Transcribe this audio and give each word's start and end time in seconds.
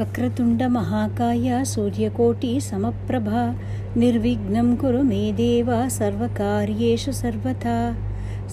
वक्रतुण्डमहाकाय 0.00 1.64
सूर्यकोटि 1.64 2.60
समप्रभा 2.60 3.42
निर्विघ्नं 4.00 4.74
कुरु 4.80 5.02
मे 5.10 5.20
देव 5.32 5.68
सर्वकार्येषु 5.88 7.12
सर्वथा। 7.20 7.76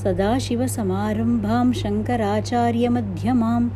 सदाशिवसमारम्भां 0.01 1.65
शङ्कराचार्यमध्यमाम् 1.81 3.67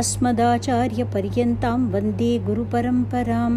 अस्मदाचार्यपर्यन्तां 0.00 1.78
वन्दे 1.94 2.32
गुरुपरम्परां 2.48 3.52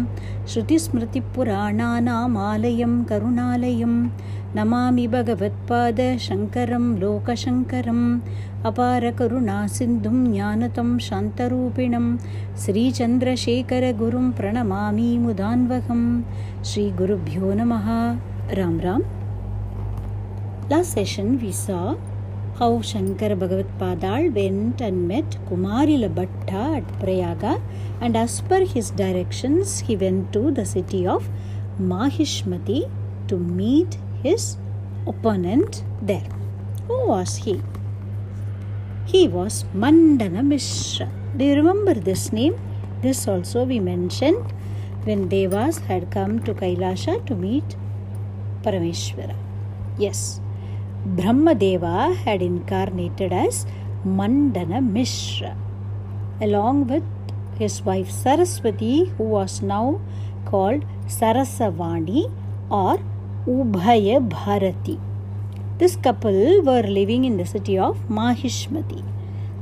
श्रुतिस्मृतिपुराणानामालयं 0.52 2.94
करुणालयं 3.10 3.94
नमामि 4.56 5.06
भगवत्पाद 5.14 6.00
शङ्करं 6.26 6.84
लोकशङ्करम् 7.00 8.04
अपारकरुणासिन्धुं 8.68 10.18
ज्ञानतं 10.32 10.88
शान्तरूपिणं 11.08 12.06
श्रीचन्द्रशेखरगुरुं 12.62 14.26
प्रणमामि 14.38 15.10
मुदान्वहं 15.24 16.02
श्रीगुरुभ्यो 16.70 17.52
नमः। 17.60 17.86
Ram 18.60 18.80
Ram. 18.80 19.02
Saw 20.70 21.94
how 22.58 22.80
Shankara 22.80 23.38
Bhagavad 23.38 23.68
Padal 23.78 24.30
went 24.32 24.80
and 24.80 25.08
met 25.08 25.36
Kumarila 25.48 26.10
Bhatta 26.10 26.76
at 26.78 26.88
Prayaga 27.00 27.60
and 28.00 28.16
as 28.16 28.40
per 28.48 28.64
his 28.66 28.90
directions 28.90 29.80
he 29.80 29.96
went 29.96 30.30
to 30.32 30.50
the 30.50 30.66
city 30.66 31.06
of 31.06 31.22
Mahishmati 31.80 32.82
to 33.28 33.38
meet 33.38 33.96
his 34.22 34.56
opponent 35.06 35.84
there. 36.02 36.28
Who 36.86 37.08
was 37.08 37.36
he? 37.36 37.60
He 39.06 39.28
was 39.28 39.64
Mandana 39.72 40.42
Mishra. 40.42 41.08
Do 41.36 41.44
you 41.44 41.54
remember 41.54 41.94
this 41.94 42.32
name? 42.32 42.56
This 43.02 43.26
also 43.28 43.64
we 43.64 43.80
mentioned 43.80 44.52
when 45.04 45.28
Devas 45.28 45.78
had 45.78 46.10
come 46.10 46.40
to 46.40 46.54
Kailasha 46.54 47.24
to 47.26 47.34
meet 47.34 47.76
Parameshwara. 48.62 49.36
Yes, 49.96 50.40
Brahmadeva 51.06 52.16
had 52.16 52.42
incarnated 52.42 53.32
as 53.32 53.66
Mandana 54.04 54.80
Mishra 54.80 55.56
along 56.40 56.86
with 56.86 57.04
his 57.58 57.82
wife 57.82 58.10
Saraswati, 58.10 59.06
who 59.16 59.24
was 59.24 59.62
now 59.62 60.00
called 60.44 60.84
Sarasavani 61.06 62.32
or 62.70 62.98
Ubhaya 63.48 64.16
Bharati. 64.28 65.00
This 65.78 65.96
couple 65.96 66.60
were 66.60 66.82
living 66.82 67.24
in 67.24 67.38
the 67.38 67.46
city 67.46 67.78
of 67.78 67.96
Mahishmati. 68.10 69.02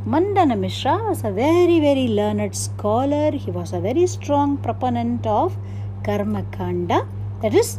Mandana 0.04 0.56
Mishra 0.56 0.96
was 1.08 1.22
a 1.22 1.30
very, 1.30 1.78
very 1.78 2.08
learned 2.08 2.56
scholar. 2.56 3.30
He 3.30 3.52
was 3.52 3.72
a 3.72 3.78
very 3.78 4.08
strong 4.08 4.56
proponent 4.56 5.24
of 5.24 5.56
Karma 6.02 6.42
Kanda. 6.50 7.06
That 7.42 7.54
is, 7.54 7.78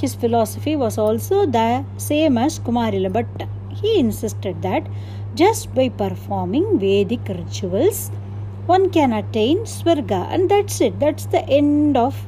his 0.00 0.14
philosophy 0.14 0.74
was 0.74 0.96
also 0.96 1.44
the 1.44 1.84
same 1.98 2.38
as 2.38 2.58
Kumarila 2.58 3.12
Bhatta. 3.12 3.46
He 3.74 3.98
insisted 3.98 4.62
that 4.62 4.86
just 5.34 5.74
by 5.74 5.90
performing 5.90 6.78
Vedic 6.78 7.28
rituals, 7.28 8.10
one 8.64 8.88
can 8.88 9.12
attain 9.12 9.64
Swarga, 9.64 10.32
and 10.32 10.50
that's 10.50 10.80
it. 10.80 10.98
That's 10.98 11.26
the 11.26 11.46
end 11.46 11.98
of 11.98 12.26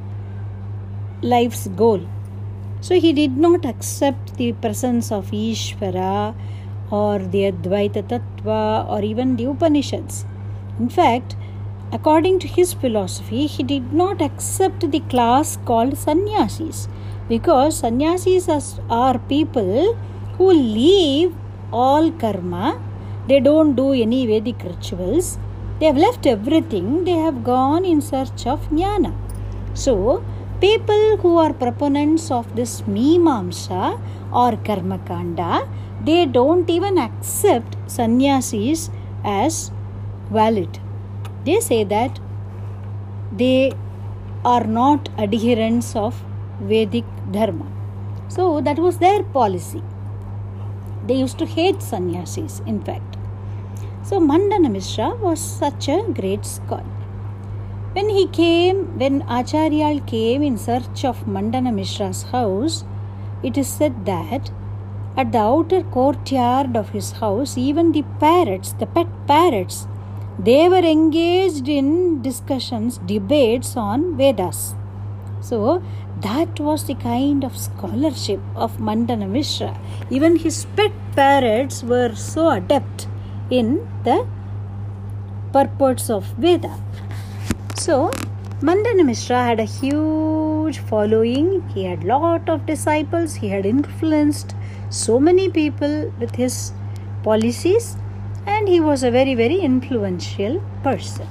life's 1.22 1.68
goal. 1.68 2.02
So 2.86 3.00
he 3.00 3.14
did 3.14 3.38
not 3.38 3.64
accept 3.64 4.36
the 4.36 4.52
presence 4.52 5.10
of 5.10 5.30
Ishvara 5.30 6.34
or 6.90 7.18
the 7.18 7.50
Advaita 7.50 8.02
Tattva 8.10 8.86
or 8.90 9.00
even 9.02 9.36
the 9.36 9.46
Upanishads. 9.46 10.26
In 10.78 10.90
fact, 10.90 11.34
according 11.92 12.40
to 12.40 12.46
his 12.46 12.74
philosophy, 12.74 13.46
he 13.46 13.62
did 13.62 13.94
not 13.94 14.20
accept 14.20 14.90
the 14.90 15.00
class 15.00 15.56
called 15.64 15.96
sannyasis 15.96 16.86
because 17.26 17.78
sannyasis 17.78 18.78
are 18.90 19.18
people 19.18 19.96
who 20.36 20.52
leave 20.52 21.34
all 21.72 22.12
karma, 22.12 22.78
they 23.28 23.40
don't 23.40 23.74
do 23.74 23.92
any 23.94 24.26
Vedic 24.26 24.62
rituals, 24.62 25.38
they 25.80 25.86
have 25.86 25.96
left 25.96 26.26
everything, 26.26 27.04
they 27.04 27.18
have 27.26 27.44
gone 27.44 27.86
in 27.86 28.02
search 28.02 28.46
of 28.46 28.60
jnana. 28.68 29.14
So, 29.72 30.22
people 30.60 31.16
who 31.18 31.38
are 31.38 31.52
proponents 31.52 32.30
of 32.30 32.54
this 32.56 32.82
Mimamsa 32.82 34.00
or 34.32 34.52
Karmakanda, 34.52 35.68
they 36.04 36.26
don't 36.26 36.68
even 36.68 36.98
accept 36.98 37.76
sannyasis 37.86 38.90
as 39.24 39.70
valid. 40.30 40.78
They 41.44 41.60
say 41.60 41.84
that 41.84 42.18
they 43.32 43.72
are 44.44 44.64
not 44.64 45.08
adherents 45.18 45.96
of 45.96 46.22
Vedic 46.60 47.04
Dharma. 47.30 47.66
So 48.28 48.60
that 48.60 48.78
was 48.78 48.98
their 48.98 49.22
policy. 49.22 49.82
They 51.06 51.14
used 51.14 51.38
to 51.38 51.46
hate 51.46 51.82
sannyasis, 51.82 52.60
in 52.66 52.82
fact. 52.82 53.16
So 54.02 54.20
Mandana 54.20 54.68
Mishra 54.68 55.14
was 55.16 55.40
such 55.40 55.88
a 55.88 56.02
great 56.12 56.44
scholar. 56.44 56.93
When 57.94 58.08
he 58.08 58.26
came, 58.26 58.98
when 58.98 59.22
Acharyal 59.22 60.04
came 60.04 60.42
in 60.42 60.58
search 60.58 61.04
of 61.04 61.28
Mandana 61.28 61.70
Mishra's 61.70 62.24
house, 62.24 62.84
it 63.44 63.56
is 63.56 63.68
said 63.68 64.04
that 64.04 64.50
at 65.16 65.30
the 65.30 65.38
outer 65.38 65.84
courtyard 65.84 66.76
of 66.76 66.88
his 66.88 67.12
house, 67.12 67.56
even 67.56 67.92
the 67.92 68.02
parrots, 68.18 68.72
the 68.72 68.86
pet 68.86 69.06
parrots, 69.28 69.86
they 70.40 70.68
were 70.68 70.84
engaged 70.96 71.68
in 71.68 72.20
discussions, 72.20 72.98
debates 72.98 73.76
on 73.76 74.16
Vedas. 74.16 74.74
So 75.40 75.80
that 76.20 76.58
was 76.58 76.88
the 76.88 76.96
kind 76.96 77.44
of 77.44 77.56
scholarship 77.56 78.40
of 78.56 78.80
Mandana 78.80 79.28
Mishra. 79.28 79.78
Even 80.10 80.34
his 80.34 80.64
pet 80.74 80.90
parrots 81.14 81.84
were 81.84 82.16
so 82.16 82.50
adept 82.50 83.06
in 83.50 83.88
the 84.02 84.26
purports 85.52 86.10
of 86.10 86.24
Veda. 86.38 86.76
So, 87.84 88.10
Mandana 88.62 89.04
Mishra 89.04 89.44
had 89.44 89.60
a 89.60 89.64
huge 89.64 90.78
following. 90.78 91.68
He 91.74 91.84
had 91.84 92.02
lot 92.02 92.48
of 92.48 92.64
disciples. 92.64 93.34
He 93.34 93.48
had 93.48 93.66
influenced 93.66 94.54
so 94.88 95.20
many 95.20 95.50
people 95.50 96.10
with 96.18 96.34
his 96.34 96.72
policies 97.22 97.98
and 98.46 98.68
he 98.68 98.80
was 98.80 99.02
a 99.02 99.10
very 99.10 99.34
very 99.34 99.58
influential 99.60 100.62
person. 100.82 101.28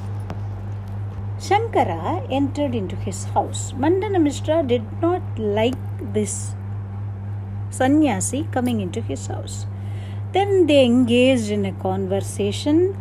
Shankara 1.39 2.27
entered 2.29 2.75
into 2.75 2.95
his 2.97 3.23
house. 3.23 3.73
Mandana 3.73 4.19
Mishra 4.19 4.61
did 4.61 4.83
not 5.01 5.23
like 5.39 6.13
this 6.13 6.53
sannyasi 7.71 8.47
coming 8.51 8.79
into 8.79 9.01
his 9.01 9.25
house. 9.25 9.65
Then 10.33 10.67
they 10.67 10.85
engaged 10.85 11.49
in 11.49 11.65
a 11.65 11.73
conversation. 11.73 12.95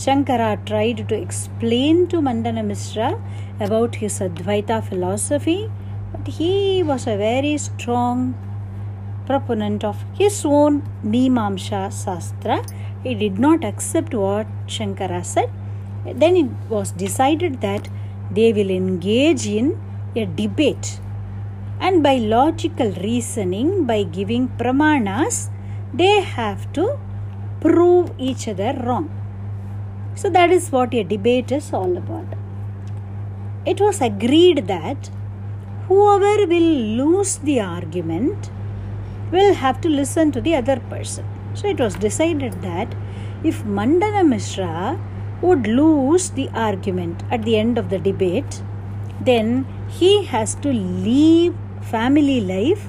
Shankara 0.00 0.64
tried 0.64 1.08
to 1.08 1.14
explain 1.16 2.06
to 2.10 2.22
Mandana 2.22 2.62
Mishra 2.62 3.20
about 3.58 3.96
his 3.96 4.20
Advaita 4.20 4.76
philosophy, 4.88 5.68
but 6.12 6.28
he 6.28 6.84
was 6.84 7.08
a 7.08 7.16
very 7.16 7.58
strong 7.58 8.36
proponent 9.26 9.82
of 9.82 10.04
his 10.14 10.44
own 10.44 10.82
Mimamsha 11.04 11.82
Sastra. 12.02 12.64
He 13.02 13.16
did 13.16 13.40
not 13.40 13.64
accept 13.64 14.14
what 14.14 14.46
Shankara 14.68 15.24
said. 15.24 15.50
Then 16.04 16.36
it 16.36 16.50
was 16.68 16.92
decided 16.92 17.60
that 17.62 17.88
they 18.30 18.52
will 18.52 18.70
engage 18.70 19.48
in 19.48 19.76
a 20.14 20.26
debate. 20.26 21.00
And 21.80 22.04
by 22.04 22.18
logical 22.18 22.92
reasoning, 22.92 23.84
by 23.84 24.04
giving 24.04 24.46
pramanas, 24.46 25.50
they 25.92 26.20
have 26.20 26.72
to 26.74 27.00
prove 27.60 28.12
each 28.16 28.46
other 28.46 28.74
wrong. 28.86 29.10
So 30.20 30.28
that 30.30 30.50
is 30.50 30.72
what 30.72 30.94
a 30.94 31.04
debate 31.04 31.52
is 31.52 31.72
all 31.72 31.96
about. 31.96 32.26
It 33.64 33.80
was 33.80 34.00
agreed 34.00 34.66
that 34.66 35.10
whoever 35.86 36.44
will 36.52 36.72
lose 37.00 37.36
the 37.38 37.60
argument 37.60 38.50
will 39.30 39.54
have 39.54 39.80
to 39.82 39.88
listen 39.88 40.32
to 40.32 40.40
the 40.40 40.56
other 40.56 40.80
person. 40.90 41.24
So 41.54 41.68
it 41.68 41.78
was 41.78 41.94
decided 41.94 42.60
that 42.62 42.96
if 43.44 43.64
Mandana 43.64 44.24
Mishra 44.24 44.98
would 45.40 45.68
lose 45.68 46.30
the 46.30 46.48
argument 46.48 47.22
at 47.30 47.44
the 47.44 47.56
end 47.56 47.78
of 47.78 47.88
the 47.88 48.00
debate, 48.00 48.60
then 49.20 49.66
he 49.88 50.24
has 50.24 50.56
to 50.56 50.72
leave 50.72 51.54
family 51.80 52.40
life 52.40 52.88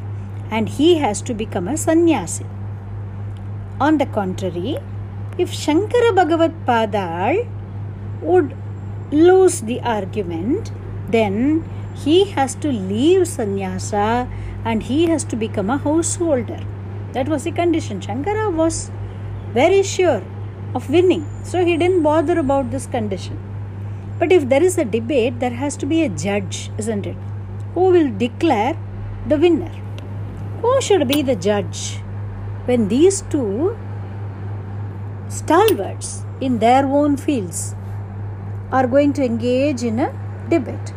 and 0.50 0.68
he 0.68 0.96
has 0.96 1.22
to 1.24 1.36
become 1.36 1.68
a 1.68 1.78
sannyasi. 1.78 2.48
On 3.80 4.00
the 4.00 4.08
contrary, 4.08 4.80
if 5.40 5.52
Shankara 5.52 6.14
Bhagavad 6.16 6.54
Padal 6.66 7.48
would 8.22 8.56
lose 9.12 9.62
the 9.62 9.82
argument, 9.82 10.72
then 11.10 11.64
he 11.96 12.26
has 12.32 12.56
to 12.56 12.72
leave 12.72 13.28
sannyasa 13.28 14.30
and 14.66 14.84
he 14.84 15.06
has 15.08 15.24
to 15.26 15.38
become 15.38 15.70
a 15.70 15.78
householder. 15.78 16.60
That 17.14 17.30
was 17.30 17.46
the 17.46 17.52
condition. 17.52 18.02
Shankara 18.02 18.54
was 18.54 18.92
very 19.54 19.84
sure 19.84 20.24
of 20.76 20.90
winning, 20.90 21.26
so 21.44 21.66
he 21.66 21.78
didn't 21.78 22.04
bother 22.04 22.38
about 22.38 22.72
this 22.72 22.86
condition. 22.86 23.40
But 24.20 24.34
if 24.34 24.50
there 24.50 24.62
is 24.64 24.78
a 24.78 24.86
debate, 24.86 25.40
there 25.40 25.52
has 25.64 25.78
to 25.78 25.86
be 25.86 26.04
a 26.04 26.10
judge, 26.10 26.72
isn't 26.78 27.08
it? 27.08 27.18
Who 27.74 27.92
will 27.92 28.12
declare 28.18 28.78
the 29.28 29.38
winner? 29.38 29.72
Who 30.62 30.82
should 30.82 31.08
be 31.08 31.22
the 31.22 31.36
judge 31.36 32.02
when 32.66 32.90
these 32.90 33.22
two 33.24 33.78
stalwarts 35.30 36.24
in 36.42 36.60
their 36.60 36.86
own 36.86 37.16
fields 37.16 37.76
are 38.72 38.88
going 38.88 39.14
to 39.14 39.24
engage 39.24 39.84
in 39.84 40.00
a 40.00 40.10
debate? 40.50 40.94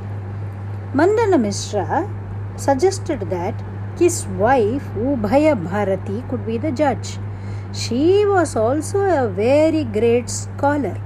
Mandana 0.95 1.39
Mishra 1.39 2.09
suggested 2.57 3.21
that 3.31 3.55
his 3.99 4.27
wife 4.27 4.85
Ubhaya 4.95 5.55
Bharati 5.63 6.23
could 6.29 6.47
be 6.47 6.59
the 6.59 6.73
judge. 6.73 7.19
She 7.73 8.25
was 8.27 8.57
also 8.57 9.01
a 9.01 9.29
very 9.29 9.85
great 9.85 10.29
scholar. 10.29 11.01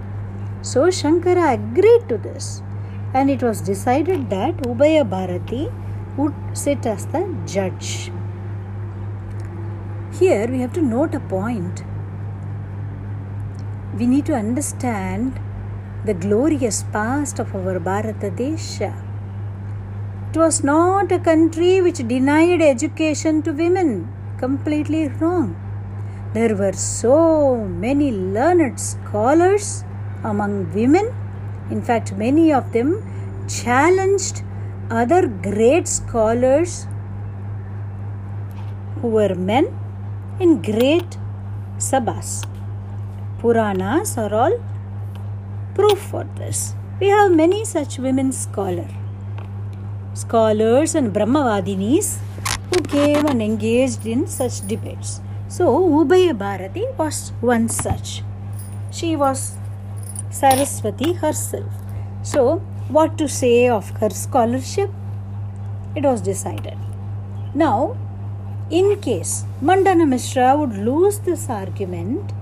So 0.63 0.87
Shankara 0.89 1.55
agreed 1.55 2.09
to 2.09 2.19
this 2.19 2.63
and 3.15 3.31
it 3.31 3.43
was 3.43 3.61
decided 3.61 4.31
that 4.31 4.57
Ubhaya 4.59 5.09
Bharati 5.09 5.69
would 6.17 6.35
sit 6.55 6.87
as 6.87 7.07
the 7.07 7.23
judge. 7.47 8.11
Here 10.19 10.49
we 10.49 10.61
have 10.61 10.73
to 10.75 10.83
note 10.83 11.15
a 11.15 11.21
point. 11.21 11.85
We 13.99 14.07
need 14.07 14.27
to 14.27 14.35
understand 14.35 15.41
the 16.05 16.13
glorious 16.13 16.83
past 16.95 17.39
of 17.39 17.55
our 17.57 17.79
Bharata 17.79 18.31
Desha. 18.31 18.93
It 20.29 20.37
was 20.37 20.63
not 20.63 21.11
a 21.11 21.19
country 21.19 21.81
which 21.81 22.07
denied 22.07 22.61
education 22.61 23.41
to 23.45 23.53
women. 23.53 24.13
Completely 24.37 25.09
wrong. 25.09 25.57
There 26.35 26.55
were 26.55 26.75
so 26.75 27.57
many 27.85 28.11
learned 28.13 28.79
scholars 28.79 29.83
among 30.23 30.75
women. 30.75 31.07
In 31.71 31.81
fact, 31.81 32.13
many 32.13 32.53
of 32.53 32.73
them 32.73 32.91
challenged 33.49 34.43
other 34.91 35.27
great 35.27 35.89
scholars 35.89 36.87
who 39.01 39.09
were 39.09 39.35
men 39.35 39.67
in 40.39 40.61
great 40.61 41.17
sabhas. 41.79 42.31
Puranas 43.47 44.19
are 44.19 44.35
all 44.35 44.55
proof 45.77 46.01
for 46.13 46.25
this. 46.39 46.75
We 47.01 47.07
have 47.17 47.31
many 47.31 47.65
such 47.65 47.97
women 47.97 48.33
scholars. 48.33 48.91
Scholars 50.15 50.97
and 50.97 51.13
Brahmavadinis 51.15 52.09
who 52.69 52.81
came 52.95 53.25
and 53.33 53.41
engaged 53.41 54.05
in 54.05 54.27
such 54.27 54.67
debates. 54.67 55.21
So, 55.47 55.67
Ubhaya 55.99 56.37
Bharati 56.37 56.87
was 56.99 57.31
one 57.41 57.69
such. 57.69 58.25
She 58.91 59.15
was 59.15 59.55
Saraswati 60.31 61.13
herself. 61.13 61.73
So, 62.25 62.57
what 62.89 63.17
to 63.19 63.29
say 63.29 63.69
of 63.69 63.91
her 64.01 64.11
scholarship? 64.11 64.91
It 65.95 66.03
was 66.03 66.21
decided. 66.21 66.79
Now, 67.55 67.97
in 68.71 68.97
case 69.01 69.45
Mandana 69.61 70.05
Mishra 70.05 70.57
would 70.57 70.77
lose 70.77 71.21
this 71.21 71.49
argument, 71.49 72.33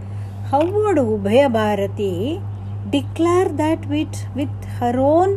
how 0.54 0.64
would 0.74 0.98
Ubhaya 0.98 1.46
Bharati 1.52 2.40
declare 2.88 3.48
that 3.60 3.86
with, 3.92 4.16
with 4.36 4.56
her 4.78 4.94
own 5.12 5.30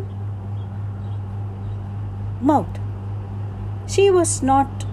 mouth? 2.50 2.76
She 3.94 4.12
was 4.18 4.44
not 4.44 4.86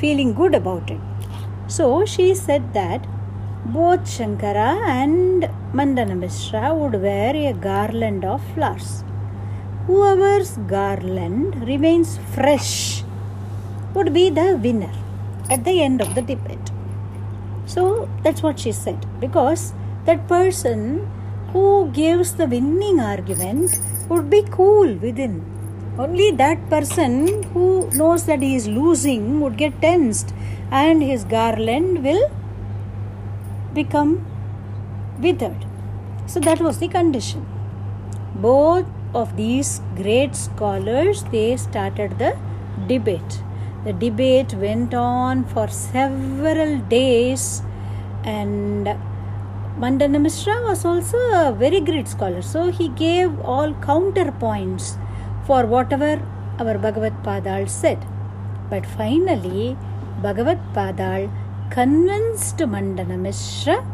feeling 0.00 0.32
good 0.32 0.54
about 0.54 0.90
it. 0.90 1.02
So 1.66 2.06
she 2.06 2.34
said 2.34 2.72
that 2.72 3.06
both 3.66 4.04
Shankara 4.14 4.70
and 5.00 5.50
Mandana 5.74 6.16
Mishra 6.22 6.72
would 6.74 6.94
wear 7.02 7.36
a 7.36 7.52
garland 7.52 8.24
of 8.24 8.40
flowers. 8.54 9.04
Whoever's 9.88 10.52
garland 10.74 11.68
remains 11.72 12.18
fresh 12.34 13.04
would 13.92 14.14
be 14.14 14.30
the 14.30 14.48
winner 14.56 14.94
at 15.50 15.64
the 15.66 15.82
end 15.82 16.00
of 16.00 16.14
the 16.14 16.22
debate. 16.22 16.75
So 17.66 18.08
that's 18.22 18.42
what 18.42 18.60
she 18.60 18.72
said 18.72 19.04
because 19.20 19.74
that 20.04 20.26
person 20.28 21.10
who 21.52 21.90
gives 21.92 22.34
the 22.34 22.46
winning 22.46 23.00
argument 23.00 23.78
would 24.08 24.30
be 24.30 24.42
cool 24.50 24.94
within. 24.94 25.44
Only 25.98 26.30
that 26.32 26.68
person 26.68 27.42
who 27.54 27.90
knows 27.90 28.26
that 28.26 28.42
he 28.42 28.54
is 28.54 28.68
losing 28.68 29.40
would 29.40 29.56
get 29.56 29.80
tensed 29.80 30.34
and 30.70 31.02
his 31.02 31.24
garland 31.24 32.04
will 32.04 32.30
become 33.72 34.26
withered. 35.18 35.64
So 36.26 36.40
that 36.40 36.60
was 36.60 36.78
the 36.78 36.88
condition. 36.88 37.46
Both 38.34 38.86
of 39.14 39.36
these 39.36 39.80
great 39.96 40.36
scholars 40.36 41.24
they 41.32 41.56
started 41.56 42.18
the 42.18 42.36
debate. 42.86 43.42
The 43.86 43.92
debate 43.92 44.52
went 44.54 44.94
on 44.94 45.44
for 45.44 45.68
several 45.68 46.78
days 46.94 47.62
and 48.24 48.88
Mandana 49.78 50.18
Mishra 50.18 50.60
was 50.62 50.84
also 50.84 51.16
a 51.16 51.54
very 51.56 51.80
great 51.80 52.08
scholar. 52.08 52.42
So 52.42 52.72
he 52.72 52.88
gave 52.88 53.38
all 53.40 53.74
counterpoints 53.74 54.98
for 55.46 55.66
whatever 55.66 56.20
our 56.58 56.78
Bhagavad 56.78 57.22
Padal 57.22 57.68
said. 57.68 58.04
But 58.68 58.84
finally, 58.84 59.76
Bhagavad 60.20 60.58
Padal 60.74 61.30
convinced 61.70 62.58
Mandana 62.66 63.16
Mishra 63.16 63.86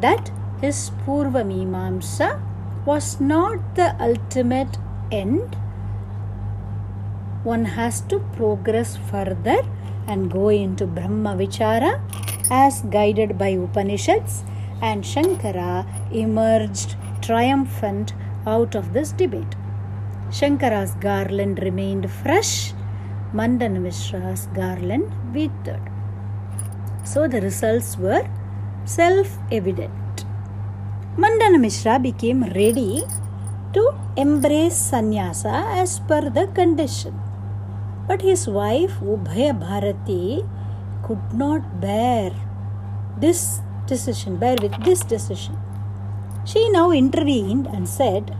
that 0.00 0.30
his 0.60 0.92
Purva 1.04 1.42
Mimamsa 1.42 2.40
was 2.86 3.20
not 3.20 3.74
the 3.74 3.96
ultimate 4.00 4.78
end. 5.10 5.56
One 7.42 7.64
has 7.64 8.02
to 8.02 8.18
progress 8.36 8.98
further 9.10 9.62
and 10.06 10.30
go 10.30 10.48
into 10.50 10.86
Brahma 10.86 11.36
Vichara 11.36 12.00
as 12.50 12.82
guided 12.82 13.38
by 13.38 13.48
Upanishads, 13.48 14.44
and 14.82 15.04
Shankara 15.04 15.86
emerged 16.12 16.96
triumphant 17.22 18.12
out 18.46 18.74
of 18.74 18.92
this 18.92 19.12
debate. 19.12 19.54
Shankara's 20.30 20.94
garland 20.96 21.60
remained 21.62 22.10
fresh, 22.10 22.74
Mandana 23.32 23.80
Mishra's 23.80 24.46
garland 24.48 25.10
withered. 25.32 25.80
So 27.04 27.26
the 27.26 27.40
results 27.40 27.96
were 27.96 28.28
self 28.84 29.38
evident. 29.50 30.24
Mandana 31.16 31.58
Mishra 31.58 31.98
became 31.98 32.42
ready 32.44 33.02
to 33.72 33.94
embrace 34.16 34.76
sannyasa 34.76 35.64
as 35.80 36.00
per 36.00 36.28
the 36.28 36.46
condition. 36.48 37.29
But 38.10 38.22
his 38.22 38.48
wife 38.48 38.94
Ubhaya 39.00 39.52
Bharati 39.56 40.44
could 41.04 41.32
not 41.32 41.80
bear 41.80 42.32
this 43.16 43.60
decision, 43.86 44.36
bear 44.36 44.56
with 44.60 44.74
this 44.84 45.04
decision. 45.04 45.56
She 46.44 46.68
now 46.70 46.90
intervened 46.90 47.68
and 47.68 47.88
said, 47.88 48.36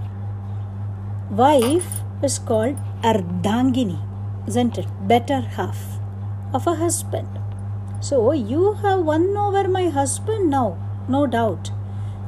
Wife 1.30 2.00
is 2.20 2.40
called 2.40 2.78
Ardhangini, 3.02 4.00
isn't 4.48 4.76
it? 4.76 4.88
Better 5.06 5.40
half 5.40 5.78
of 6.52 6.66
a 6.66 6.74
husband. 6.74 7.28
So 8.00 8.32
you 8.32 8.72
have 8.82 9.04
won 9.04 9.36
over 9.36 9.68
my 9.68 9.88
husband 9.88 10.50
now, 10.50 10.78
no 11.06 11.28
doubt. 11.28 11.70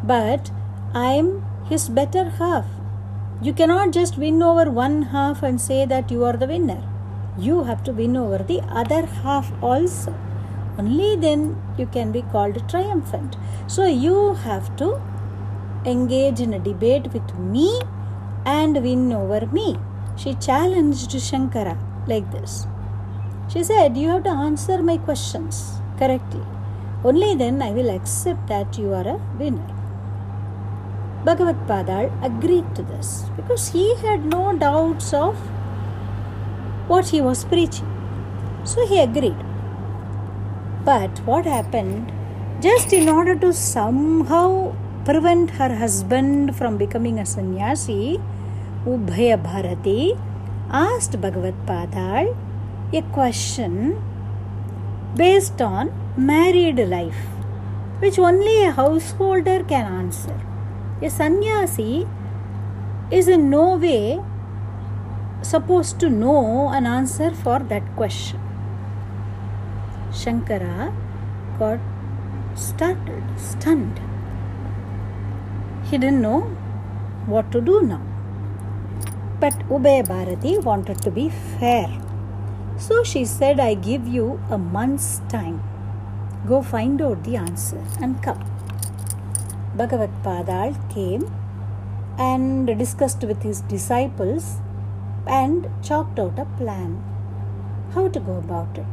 But 0.05 0.53
I 0.95 1.15
am 1.15 1.45
his 1.69 1.89
better 1.89 2.29
half. 2.39 2.67
You 3.41 3.53
cannot 3.53 3.91
just 3.91 4.17
win 4.17 4.41
over 4.45 4.71
one 4.71 5.03
half 5.17 5.43
and 5.43 5.61
say 5.61 5.85
that 5.87 6.09
you 6.13 6.25
are 6.25 6.37
the 6.37 6.47
winner. 6.47 6.92
You 7.39 7.65
have 7.65 7.83
to 7.85 7.93
win 7.93 8.17
over 8.17 8.39
the 8.39 8.61
other 8.69 9.07
half 9.07 9.51
also. 9.63 10.15
Only 10.79 11.17
then 11.17 11.61
you 11.79 11.87
can 11.87 12.13
be 12.13 12.23
called 12.23 12.69
triumphant. 12.69 13.37
So 13.67 13.87
you 13.87 14.35
have 14.35 14.75
to 14.77 15.01
engage 15.87 16.41
in 16.41 16.53
a 16.53 16.59
debate 16.59 17.13
with 17.13 17.35
me 17.39 17.81
and 18.45 18.83
win 18.83 19.13
over 19.13 19.47
me. 19.47 19.77
She 20.17 20.35
challenged 20.35 21.11
Shankara 21.11 21.79
like 22.07 22.31
this. 22.33 22.67
She 23.49 23.65
said, 23.65 23.97
You 23.97 24.09
have 24.09 24.25
to 24.25 24.31
answer 24.31 24.83
my 24.83 24.99
questions 24.99 25.81
correctly. 25.99 26.45
Only 27.05 27.35
then 27.35 27.63
I 27.63 27.71
will 27.71 27.91
accept 27.91 28.47
that 28.49 28.79
you 28.79 28.93
are 28.93 29.09
a 29.09 29.21
winner. 29.39 29.75
Bhagavad 31.25 31.67
Padal 31.67 32.13
agreed 32.23 32.75
to 32.75 32.83
this 32.83 33.25
because 33.37 33.69
he 33.69 33.95
had 33.97 34.25
no 34.25 34.57
doubts 34.57 35.13
of 35.15 35.37
what 36.93 37.09
he 37.15 37.21
was 37.21 37.45
preaching. 37.53 37.91
So 38.65 38.87
he 38.87 39.01
agreed. 39.01 39.41
But 40.85 41.19
what 41.31 41.47
happened? 41.47 42.13
Just 42.61 42.93
in 42.93 43.09
order 43.09 43.35
to 43.45 43.53
somehow 43.53 44.75
prevent 45.05 45.51
her 45.61 45.75
husband 45.83 46.57
from 46.57 46.77
becoming 46.77 47.19
a 47.19 47.27
sannyasi, 47.27 48.21
Ubhaya 48.87 49.37
Bharati 49.43 50.17
asked 50.71 51.21
Bhagavad 51.21 51.55
Padal 51.67 52.37
a 52.93 53.03
question 53.17 54.03
based 55.17 55.61
on 55.61 55.93
married 56.17 56.79
life, 56.95 57.23
which 58.01 58.19
only 58.19 58.65
a 58.65 58.73
householder 58.73 59.63
can 59.65 59.87
answer. 60.01 60.39
A 61.01 61.11
sannyasi 61.11 62.07
is 63.11 63.29
in 63.29 63.51
no 63.51 63.77
way 63.77 64.21
supposed 65.43 65.99
to 66.01 66.09
know 66.09 66.69
an 66.69 66.87
answer 66.87 67.31
for 67.31 67.59
that 67.59 67.97
question. 67.97 68.41
Shankara 70.11 70.95
got 71.59 71.81
startled, 72.55 73.25
stunned. 73.39 74.01
He 75.91 75.99
didn't 75.99 76.23
know 76.23 76.41
what 77.27 77.51
to 77.53 77.61
do 77.61 77.83
now. 77.83 78.03
But 79.41 79.55
Ubhaya 79.69 80.07
Bharati 80.07 80.59
wanted 80.59 81.03
to 81.03 81.11
be 81.11 81.29
fair. 81.29 81.89
So 82.79 83.03
she 83.03 83.25
said, 83.25 83.61
I 83.61 83.75
give 83.75 84.07
you 84.07 84.41
a 84.51 84.59
month's 84.59 85.21
time. 85.29 85.63
Go 86.47 86.63
find 86.63 87.03
out 87.03 87.25
the 87.25 87.37
answer 87.37 87.83
and 88.01 88.23
come. 88.23 88.45
Bhagavad 89.75 90.11
Padal 90.23 90.77
came 90.93 91.31
and 92.19 92.67
discussed 92.79 93.23
with 93.25 93.43
his 93.43 93.61
disciples 93.63 94.62
and 95.27 95.69
chalked 95.83 96.19
out 96.19 96.39
a 96.39 96.45
plan 96.59 97.03
how 97.95 98.09
to 98.09 98.21
go 98.21 98.37
about 98.37 98.79
it. 98.79 98.87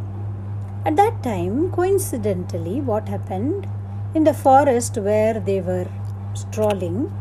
At 0.85 0.95
that 0.95 1.23
time, 1.23 1.71
coincidentally, 1.71 2.81
what 2.81 3.09
happened 3.09 3.67
in 4.13 4.23
the 4.23 4.33
forest 4.33 4.97
where 4.97 5.39
they 5.39 5.61
were 5.61 5.87
strolling, 6.33 7.11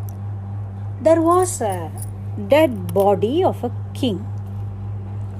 there 1.00 1.20
was 1.20 1.60
a 1.60 1.90
dead 2.48 2.92
body 2.94 3.42
of 3.44 3.62
a 3.64 3.72
king. 3.94 4.26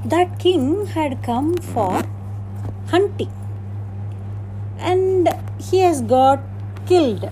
That 0.05 0.39
king 0.39 0.87
had 0.87 1.23
come 1.23 1.57
for 1.57 2.03
hunting 2.89 3.33
and 4.79 5.29
he 5.61 5.81
has 5.81 6.01
got 6.03 6.41
killed 6.87 7.31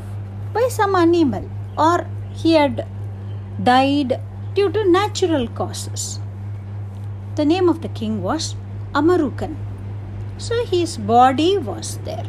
by 0.52 0.68
some 0.70 0.94
animal 0.94 1.48
or 1.78 2.06
he 2.32 2.52
had 2.52 2.86
died 3.62 4.20
due 4.54 4.70
to 4.70 4.90
natural 4.90 5.46
causes. 5.48 6.20
The 7.36 7.44
name 7.44 7.68
of 7.68 7.82
the 7.82 7.88
king 7.88 8.22
was 8.22 8.54
Amarukan. 8.94 9.56
So 10.38 10.64
his 10.64 10.96
body 10.96 11.58
was 11.58 11.98
there. 12.04 12.24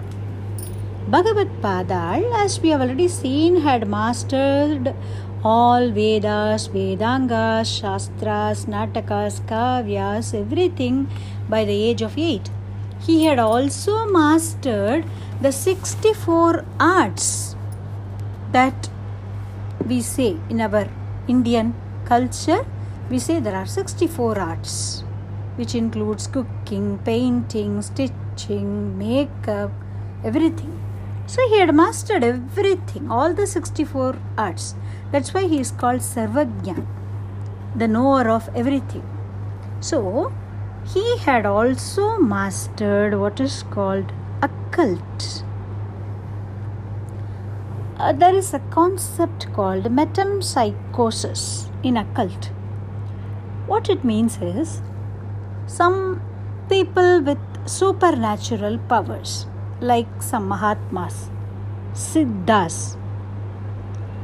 Bhagavad 1.08 1.62
Padal, 1.62 2.34
as 2.36 2.60
we 2.60 2.70
have 2.70 2.82
already 2.82 3.08
seen, 3.08 3.62
had 3.62 3.88
mastered 3.88 4.94
all 5.46 5.90
Vedas, 5.92 6.68
Vedangas, 6.68 7.70
Shastras, 7.70 8.66
Natakas, 8.66 9.40
Kavyas, 9.48 10.34
everything 10.34 11.08
by 11.48 11.64
the 11.64 11.82
age 11.90 12.02
of 12.02 12.18
8. 12.18 12.50
He 13.00 13.24
had 13.24 13.40
also 13.40 14.06
mastered 14.08 15.06
the 15.42 15.54
64 15.54 16.66
arts 16.82 17.56
that 18.52 18.90
we 19.86 20.02
say 20.02 20.36
in 20.50 20.60
our 20.60 20.90
Indian 21.30 21.74
culture 22.04 22.66
we 23.10 23.20
say 23.20 23.40
there 23.40 23.56
are 23.56 23.66
64 23.66 24.38
arts 24.38 25.04
which 25.56 25.74
includes 25.74 26.28
cooking, 26.28 27.00
painting, 27.00 27.82
stitching, 27.82 28.98
makeup, 28.98 29.72
everything. 30.24 30.74
So 31.26 31.48
he 31.50 31.60
had 31.60 31.74
mastered 31.74 32.24
everything, 32.24 33.10
all 33.10 33.34
the 33.34 33.48
64 33.48 34.16
arts. 34.38 34.76
That's 35.12 35.34
why 35.34 35.48
he 35.48 35.60
is 35.60 35.72
called 35.72 36.02
Sarvagyan, 36.02 36.86
the 37.76 37.88
knower 37.88 38.30
of 38.30 38.50
everything. 38.56 39.04
So 39.80 40.34
he 40.94 41.18
had 41.20 41.46
also 41.46 42.18
mastered 42.18 43.18
what 43.20 43.40
is 43.40 43.64
called 43.64 44.12
occult. 44.42 45.44
Uh, 47.98 48.14
there 48.14 48.36
is 48.36 48.54
a 48.54 48.60
concept 48.60 49.52
called 49.54 49.86
metempsychosis 49.86 51.70
in 51.84 51.98
occult 51.98 52.52
what 53.77 53.89
it 53.93 54.03
means 54.10 54.36
is 54.41 54.69
some 55.67 55.98
people 56.69 57.22
with 57.22 57.41
supernatural 57.67 58.77
powers, 58.91 59.46
like 59.79 60.07
some 60.19 60.48
Mahatmas, 60.48 61.29
Siddhas, 61.93 62.96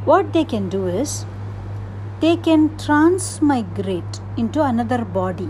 what 0.05 0.33
they 0.33 0.43
can 0.43 0.69
do 0.69 0.87
is 0.87 1.25
they 2.19 2.35
can 2.35 2.63
transmigrate 2.77 4.21
into 4.37 4.63
another 4.63 5.05
body. 5.05 5.49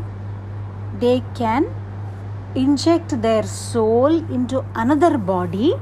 They 0.99 1.23
can 1.33 1.67
inject 2.55 3.21
their 3.21 3.43
soul 3.43 4.17
into 4.39 4.65
another 4.75 5.17
body 5.17 5.75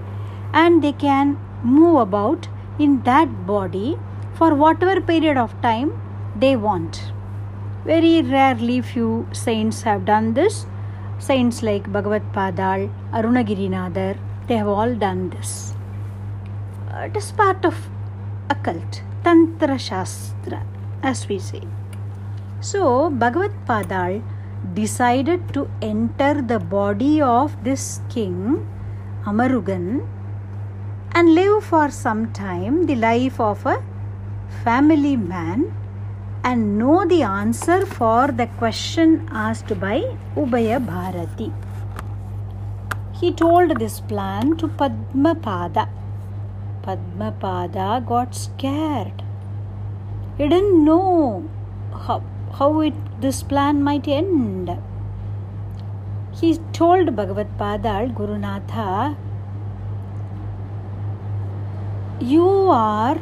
and 0.54 0.84
they 0.84 0.94
can 0.94 1.40
move 1.64 1.98
about 2.02 2.48
in 2.78 3.02
that 3.04 3.48
body 3.48 3.98
for 4.36 4.54
whatever 4.54 5.02
period 5.02 5.38
of 5.38 5.60
time 5.64 5.92
they 6.36 6.56
want. 6.56 7.11
Very 7.86 8.22
rarely 8.22 8.82
few 8.82 9.28
saints 9.32 9.82
have 9.82 10.06
done 10.06 10.34
this. 10.36 10.66
Saints 11.18 11.64
like 11.64 11.92
Bhagavad 11.92 12.22
Padal, 12.32 12.90
Arunagirinadar, 13.12 14.18
they 14.48 14.58
have 14.58 14.68
all 14.68 14.94
done 14.94 15.30
this. 15.32 15.74
Uh, 16.92 17.00
it 17.02 17.18
is 17.18 17.32
part 17.32 17.66
of 17.66 17.90
occult, 18.50 19.02
Tantra 19.24 19.80
Shastra, 19.80 20.64
as 21.02 21.28
we 21.28 21.40
say. 21.40 21.62
So, 22.60 23.10
Bhagavad 23.10 23.54
Padal 23.66 24.22
decided 24.76 25.52
to 25.56 25.68
enter 25.82 26.42
the 26.42 26.60
body 26.60 27.20
of 27.22 27.64
this 27.64 28.02
king, 28.10 28.68
Amarugan, 29.26 30.08
and 31.14 31.34
live 31.34 31.64
for 31.64 31.90
some 31.90 32.32
time 32.32 32.86
the 32.86 32.96
life 32.96 33.40
of 33.40 33.66
a 33.66 33.84
family 34.64 35.16
man 35.18 35.74
and 36.44 36.78
know 36.78 37.06
the 37.06 37.22
answer 37.22 37.86
for 37.86 38.28
the 38.28 38.48
question 38.60 39.28
asked 39.32 39.80
by 39.80 40.02
Ubhaya 40.36 40.80
Bharati. 40.86 41.52
He 43.20 43.32
told 43.32 43.80
this 43.80 44.00
plan 44.00 44.58
to 44.58 44.68
Padmapada. 44.68 45.88
Padmapada 46.82 48.04
got 48.06 48.34
scared. 48.34 49.24
He 50.38 50.48
didn't 50.48 50.84
know 50.84 51.48
how, 51.94 52.24
how 52.54 52.82
it, 52.82 52.96
this 53.22 53.44
plan 53.44 53.84
might 53.84 54.08
end. 54.08 54.76
He 56.34 56.58
told 56.74 57.16
Bhagavad 57.16 57.56
Padal, 57.60 58.10
Gurunatha, 58.10 59.16
you 62.20 62.48
are 62.48 63.20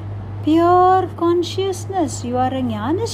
pure 0.50 1.08
consciousness. 1.16 2.24
You 2.26 2.38
are 2.38 2.52
a 2.60 2.62
Jnana 2.70 3.08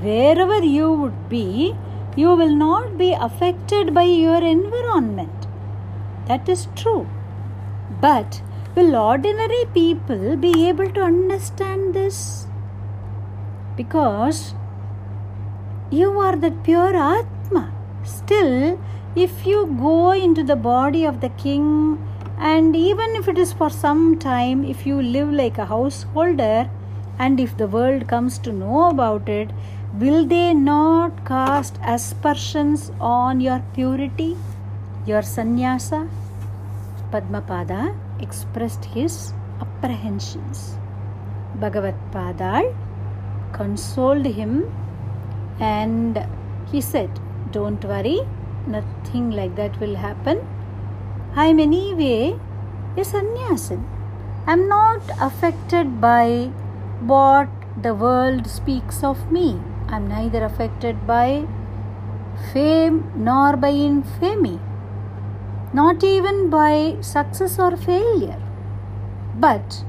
Wherever 0.00 0.58
you 0.62 0.92
would 0.92 1.28
be, 1.28 1.74
you 2.16 2.34
will 2.40 2.54
not 2.54 2.96
be 2.96 3.12
affected 3.12 3.92
by 3.92 4.04
your 4.04 4.40
environment. 4.50 5.48
That 6.28 6.48
is 6.48 6.68
true. 6.76 7.08
But 8.00 8.40
will 8.76 8.94
ordinary 8.94 9.64
people 9.74 10.36
be 10.36 10.68
able 10.68 10.92
to 10.92 11.00
understand 11.00 11.92
this? 11.94 12.46
Because 13.76 14.54
you 15.90 16.10
are 16.20 16.36
that 16.36 16.62
pure 16.62 16.96
Atma. 16.96 17.72
Still, 18.04 18.78
if 19.16 19.44
you 19.44 19.66
go 19.80 20.12
into 20.12 20.44
the 20.44 20.54
body 20.54 21.04
of 21.04 21.20
the 21.20 21.30
king 21.30 21.98
and 22.38 22.76
even 22.76 23.16
if 23.16 23.28
it 23.28 23.38
is 23.38 23.52
for 23.52 23.70
some 23.70 24.18
time, 24.18 24.64
if 24.64 24.86
you 24.86 25.00
live 25.00 25.32
like 25.32 25.56
a 25.56 25.64
householder 25.64 26.68
and 27.18 27.40
if 27.40 27.56
the 27.56 27.66
world 27.66 28.06
comes 28.08 28.38
to 28.38 28.52
know 28.52 28.90
about 28.90 29.28
it, 29.28 29.50
will 29.94 30.26
they 30.26 30.52
not 30.52 31.24
cast 31.24 31.78
aspersions 31.82 32.92
on 33.00 33.40
your 33.40 33.62
purity, 33.72 34.36
your 35.06 35.22
sannyasa? 35.22 36.08
Padmapada 37.10 37.96
expressed 38.20 38.84
his 38.84 39.32
apprehensions. 39.60 40.76
Bhagavad 41.54 41.94
Padal 42.12 42.74
consoled 43.54 44.26
him 44.26 44.70
and 45.58 46.22
he 46.70 46.82
said, 46.82 47.08
Don't 47.50 47.82
worry, 47.82 48.20
nothing 48.66 49.30
like 49.30 49.56
that 49.56 49.80
will 49.80 49.94
happen 49.94 50.46
I 51.38 51.48
am 51.48 51.58
anyway 51.60 52.38
a 52.96 53.04
sannyasin. 53.04 53.84
I 54.46 54.54
am 54.54 54.68
not 54.68 55.02
affected 55.20 56.00
by 56.00 56.50
what 57.10 57.50
the 57.76 57.92
world 57.94 58.46
speaks 58.46 59.04
of 59.04 59.30
me. 59.30 59.60
I 59.88 59.96
am 59.96 60.08
neither 60.08 60.42
affected 60.42 61.06
by 61.06 61.46
fame 62.54 63.12
nor 63.14 63.54
by 63.58 63.68
infamy, 63.68 64.58
not 65.74 66.02
even 66.02 66.48
by 66.48 66.96
success 67.02 67.58
or 67.58 67.76
failure. 67.76 68.40
But 69.34 69.84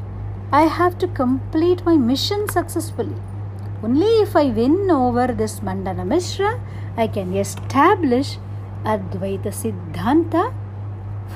I 0.51 0.63
have 0.63 0.97
to 0.97 1.07
complete 1.07 1.85
my 1.85 1.95
mission 1.95 2.49
successfully. 2.49 3.21
Only 3.81 4.13
if 4.27 4.35
I 4.35 4.47
win 4.47 4.91
over 4.91 5.27
this 5.27 5.61
Mandana 5.61 6.03
Mishra, 6.03 6.59
I 6.97 7.07
can 7.07 7.33
establish 7.37 8.37
Advaita 8.83 9.53
Siddhanta 9.63 10.53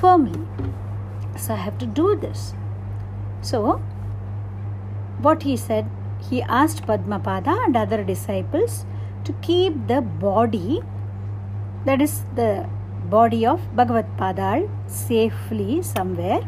firmly. 0.00 0.46
So 1.36 1.54
I 1.54 1.56
have 1.56 1.78
to 1.78 1.86
do 1.86 2.16
this. 2.16 2.54
So, 3.40 3.80
what 5.20 5.42
he 5.42 5.56
said, 5.56 5.88
he 6.30 6.42
asked 6.42 6.86
Padmapada 6.86 7.64
and 7.64 7.76
other 7.76 8.04
disciples 8.04 8.84
to 9.24 9.32
keep 9.34 9.86
the 9.88 10.00
body, 10.00 10.82
that 11.84 12.00
is 12.00 12.24
the 12.34 12.68
body 13.06 13.44
of 13.44 13.60
Bhagavad 13.74 14.16
Padal, 14.16 14.68
safely 14.86 15.82
somewhere. 15.82 16.40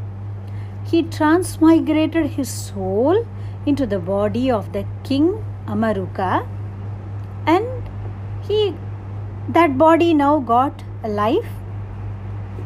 He 0.84 1.02
transmigrated 1.02 2.30
his 2.30 2.48
soul 2.48 3.26
into 3.66 3.86
the 3.86 3.98
body 3.98 4.50
of 4.50 4.72
the 4.72 4.86
king 5.02 5.44
Amaruka 5.66 6.46
and 7.46 7.66
he 8.42 8.74
that 9.48 9.76
body 9.76 10.14
now 10.14 10.38
got 10.40 10.82
a 11.02 11.08
life, 11.08 11.48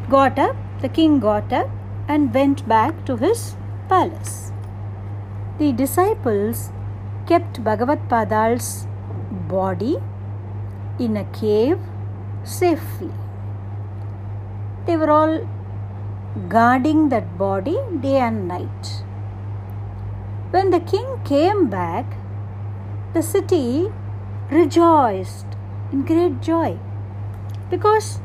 got 0.09 0.39
up, 0.39 0.55
the 0.81 0.89
king 0.89 1.19
got 1.19 1.51
up 1.51 1.69
and 2.07 2.33
went 2.33 2.67
back 2.67 3.05
to 3.05 3.17
his 3.17 3.55
palace. 3.87 4.51
The 5.57 5.71
disciples 5.71 6.71
kept 7.27 7.63
Bhagavad 7.63 8.07
Padal's 8.09 8.87
body 9.49 9.97
in 10.97 11.17
a 11.17 11.25
cave 11.25 11.79
safely. 12.43 13.11
They 14.85 14.95
were 14.97 15.09
all 15.09 15.47
guarding 16.47 17.09
that 17.09 17.37
body 17.37 17.77
day 17.99 18.17
and 18.17 18.47
night. 18.47 19.03
When 20.51 20.71
the 20.71 20.79
king 20.79 21.19
came 21.25 21.69
back, 21.69 22.17
the 23.13 23.21
city 23.21 23.91
rejoiced 24.49 25.45
in 25.91 26.05
great 26.05 26.41
joy 26.41 26.79
because 27.69 28.19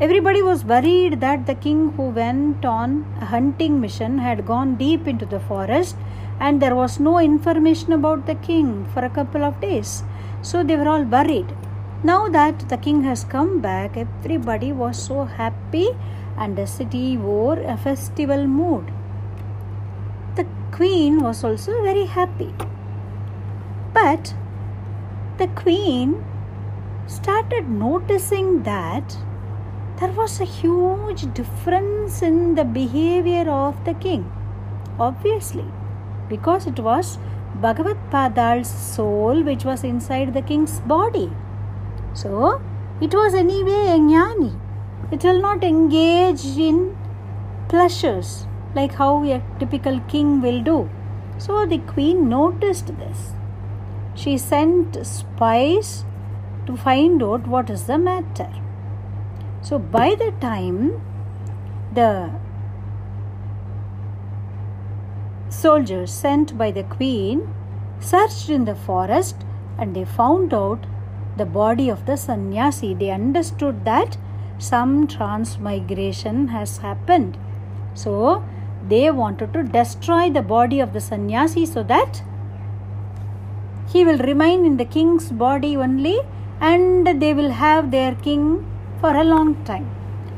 everybody 0.00 0.42
was 0.42 0.64
worried 0.64 1.20
that 1.20 1.46
the 1.46 1.54
king 1.54 1.92
who 1.92 2.08
went 2.10 2.64
on 2.64 3.06
a 3.20 3.26
hunting 3.26 3.80
mission 3.80 4.18
had 4.18 4.44
gone 4.44 4.74
deep 4.74 5.06
into 5.06 5.24
the 5.24 5.38
forest 5.38 5.96
and 6.40 6.60
there 6.60 6.74
was 6.74 6.98
no 6.98 7.18
information 7.18 7.92
about 7.92 8.26
the 8.26 8.34
king 8.34 8.86
for 8.92 9.04
a 9.04 9.10
couple 9.10 9.44
of 9.44 9.60
days. 9.60 10.02
So 10.42 10.64
they 10.64 10.76
were 10.76 10.88
all 10.88 11.04
worried. 11.04 11.54
Now 12.02 12.28
that 12.28 12.68
the 12.68 12.76
king 12.76 13.04
has 13.04 13.24
come 13.24 13.60
back, 13.60 13.96
everybody 13.96 14.72
was 14.72 15.00
so 15.00 15.24
happy 15.24 15.88
and 16.36 16.56
the 16.56 16.66
city 16.66 17.16
wore 17.16 17.58
a 17.60 17.76
festival 17.76 18.46
mood. 18.46 18.92
The 20.34 20.46
queen 20.72 21.20
was 21.20 21.44
also 21.44 21.82
very 21.82 22.06
happy. 22.06 22.52
But 23.92 24.34
the 25.38 25.46
queen 25.46 26.24
started 27.06 27.68
noticing 27.68 28.64
that 28.64 29.16
there 30.00 30.12
was 30.12 30.40
a 30.40 30.44
huge 30.44 31.32
difference 31.34 32.20
in 32.22 32.54
the 32.56 32.64
behavior 32.64 33.48
of 33.48 33.84
the 33.84 33.94
king. 33.94 34.30
Obviously, 34.98 35.64
because 36.28 36.66
it 36.66 36.80
was 36.80 37.18
Bhagavad 37.60 37.98
Padal's 38.10 38.68
soul 38.68 39.42
which 39.44 39.64
was 39.64 39.84
inside 39.84 40.34
the 40.34 40.42
king's 40.42 40.80
body. 40.80 41.30
So, 42.12 42.60
it 43.00 43.14
was 43.14 43.34
anyway 43.34 43.86
a 43.92 43.98
jnani. 43.98 44.58
It 45.12 45.22
will 45.22 45.40
not 45.40 45.62
engage 45.62 46.44
in 46.44 46.96
pleasures 47.68 48.46
like 48.74 48.94
how 48.94 49.24
a 49.24 49.40
typical 49.60 50.00
king 50.08 50.40
will 50.40 50.60
do. 50.62 50.90
So, 51.38 51.66
the 51.66 51.78
queen 51.78 52.28
noticed 52.28 52.96
this. 52.98 53.32
She 54.14 54.38
sent 54.38 55.04
spies 55.06 56.04
to 56.66 56.76
find 56.76 57.22
out 57.22 57.46
what 57.46 57.70
is 57.70 57.84
the 57.84 57.98
matter. 57.98 58.50
So, 59.64 59.78
by 59.78 60.14
the 60.14 60.30
time 60.40 61.00
the 61.94 62.30
soldiers 65.48 66.12
sent 66.12 66.58
by 66.58 66.70
the 66.70 66.82
queen 66.82 67.48
searched 68.00 68.50
in 68.50 68.64
the 68.64 68.74
forest 68.74 69.36
and 69.78 69.96
they 69.96 70.04
found 70.04 70.52
out 70.52 70.86
the 71.36 71.46
body 71.46 71.88
of 71.88 72.04
the 72.06 72.16
sannyasi. 72.16 72.94
They 72.94 73.10
understood 73.10 73.84
that 73.84 74.18
some 74.58 75.06
transmigration 75.06 76.48
has 76.48 76.78
happened. 76.78 77.38
So 77.94 78.44
they 78.86 79.10
wanted 79.10 79.52
to 79.54 79.62
destroy 79.62 80.30
the 80.30 80.42
body 80.42 80.80
of 80.80 80.92
the 80.92 81.00
sannyasi 81.00 81.66
so 81.66 81.82
that 81.84 82.22
he 83.88 84.04
will 84.04 84.18
remain 84.18 84.64
in 84.64 84.76
the 84.76 84.84
king's 84.84 85.30
body 85.30 85.76
only 85.76 86.20
and 86.60 87.20
they 87.22 87.34
will 87.34 87.50
have 87.50 87.90
their 87.90 88.14
king 88.14 88.44
for 89.00 89.16
a 89.16 89.24
long 89.24 89.62
time. 89.64 89.90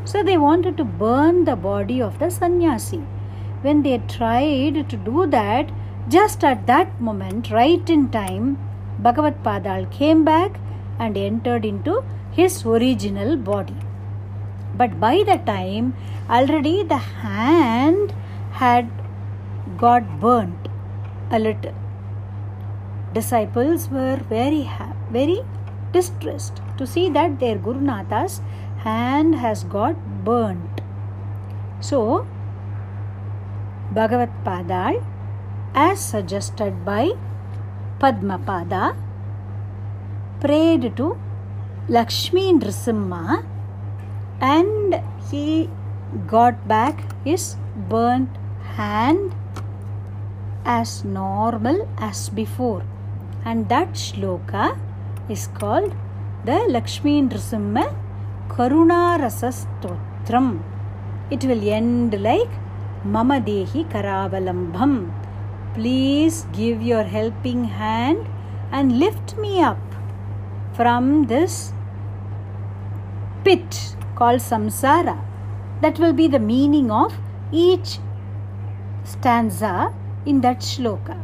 So 0.04 0.22
they 0.22 0.36
wanted 0.36 0.76
to 0.76 0.84
burn 0.84 1.44
the 1.44 1.56
body 1.56 2.00
of 2.00 2.18
the 2.18 2.30
sannyasi. 2.30 3.02
When 3.62 3.82
they 3.82 3.98
tried 3.98 4.88
to 4.90 4.96
do 4.96 5.26
that, 5.26 5.70
just 6.08 6.44
at 6.44 6.66
that 6.66 7.00
moment, 7.00 7.50
right 7.50 7.90
in 7.90 8.08
time, 8.10 8.58
Bhagavad 8.98 9.42
Padal 9.42 9.86
came 9.86 10.24
back 10.24 10.60
and 10.98 11.16
entered 11.16 11.64
into 11.64 12.04
his 12.30 12.64
original 12.64 13.36
body. 13.36 13.76
But 14.74 15.00
by 15.00 15.24
the 15.26 15.38
time, 15.38 15.94
already 16.30 16.82
the 16.82 16.98
hand 16.98 18.14
had 18.52 18.88
got 19.76 20.20
burnt 20.20 20.68
a 21.30 21.38
little. 21.38 21.74
Disciples 23.12 23.88
were 23.90 24.16
very 24.28 24.70
very 25.10 25.40
distressed 25.92 26.60
to 26.78 26.86
see 26.86 27.08
that 27.10 27.38
their 27.40 27.56
Gurunatha's 27.56 28.40
hand 28.78 29.34
has 29.36 29.64
got 29.64 29.96
burnt. 30.24 30.80
So, 31.80 32.26
Bhagavat 33.92 34.30
Padal, 34.44 35.02
as 35.74 36.00
suggested 36.00 36.84
by 36.84 37.10
padma 37.98 38.38
Padmapada, 38.38 38.96
prayed 40.40 40.96
to 40.96 41.16
Lakshmi 41.88 42.52
Nrisimha 42.52 43.44
and 44.40 45.00
he 45.30 45.70
got 46.26 46.66
back 46.68 47.04
his 47.24 47.56
burnt 47.88 48.28
hand 48.76 49.34
as 50.64 51.04
normal 51.04 51.88
as 51.98 52.28
before. 52.28 52.82
And 53.44 53.68
that 53.68 53.92
shloka 53.92 54.76
is 55.28 55.48
called 55.58 55.92
the 56.44 56.58
Lakshmi 56.68 57.22
Nrisimha 57.22 57.84
Karuna 58.48 59.18
Stotram. 59.18 60.62
It 61.30 61.44
will 61.44 61.68
end 61.68 62.20
like 62.22 62.50
Mama 63.04 63.40
Dehi 63.40 63.90
Karavalambham. 63.90 65.12
Please 65.74 66.46
give 66.52 66.80
your 66.80 67.02
helping 67.02 67.64
hand 67.64 68.26
and 68.70 68.98
lift 68.98 69.36
me 69.36 69.60
up 69.60 69.78
from 70.74 71.24
this 71.24 71.72
pit 73.44 73.96
called 74.14 74.40
samsara. 74.40 75.18
That 75.82 75.98
will 75.98 76.12
be 76.12 76.28
the 76.28 76.38
meaning 76.38 76.90
of 76.90 77.18
each 77.50 77.98
stanza 79.04 79.92
in 80.24 80.40
that 80.42 80.60
shloka. 80.60 81.20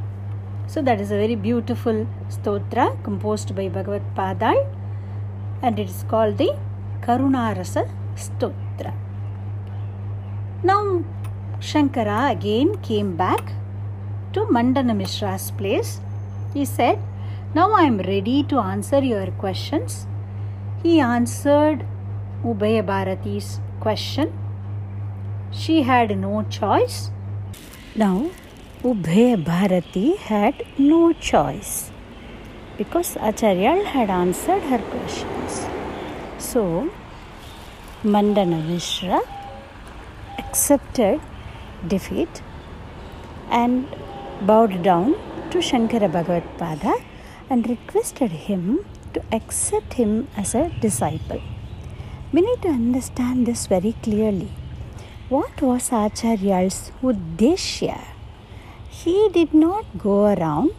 So, 0.66 0.82
that 0.82 1.00
is 1.00 1.10
a 1.10 1.16
very 1.16 1.34
beautiful 1.34 2.06
stotra 2.34 2.86
composed 3.02 3.54
by 3.54 3.68
Bhagavad 3.68 4.04
Padal 4.16 4.58
and 5.62 5.78
it 5.78 5.88
is 5.88 6.04
called 6.08 6.38
the 6.38 6.50
Karunarasa 7.02 7.82
Stotra. 8.16 8.92
Now, 10.62 11.04
Shankara 11.60 12.30
again 12.32 12.78
came 12.78 13.16
back 13.16 13.52
to 14.32 14.46
Mandana 14.50 14.94
Mishra's 14.94 15.50
place. 15.52 16.00
He 16.54 16.64
said, 16.64 16.98
now 17.54 17.72
I 17.72 17.82
am 17.82 17.98
ready 17.98 18.42
to 18.44 18.58
answer 18.58 19.00
your 19.00 19.26
questions. 19.42 20.06
He 20.82 20.98
answered 21.00 21.86
Ubhaya 22.44 22.84
Bharati's 22.84 23.60
question. 23.80 24.32
She 25.52 25.82
had 25.82 26.18
no 26.18 26.44
choice. 26.44 27.10
Now, 27.94 28.30
Ubhaya 28.82 29.44
Bharati 29.44 30.16
had 30.16 30.64
no 30.78 31.12
choice 31.12 31.91
because 32.76 33.16
Acharya 33.16 33.84
had 33.84 34.10
answered 34.10 34.62
her 34.62 34.78
questions. 34.78 35.66
So, 36.38 36.90
Mandana 38.02 38.58
Mishra 38.58 39.20
accepted 40.38 41.20
defeat 41.86 42.42
and 43.50 43.86
bowed 44.42 44.82
down 44.82 45.14
to 45.50 45.58
Shankara 45.58 46.10
Bhagavad 46.10 47.02
and 47.50 47.68
requested 47.68 48.32
him 48.32 48.84
to 49.14 49.22
accept 49.30 49.94
him 49.94 50.28
as 50.36 50.54
a 50.54 50.70
disciple. 50.80 51.42
We 52.32 52.40
need 52.40 52.62
to 52.62 52.68
understand 52.68 53.46
this 53.46 53.66
very 53.66 53.94
clearly. 54.02 54.50
What 55.28 55.60
was 55.60 55.90
Acharya's 55.90 56.92
Uddeshya? 57.02 57.98
He 58.88 59.28
did 59.32 59.52
not 59.52 59.84
go 59.98 60.32
around 60.32 60.72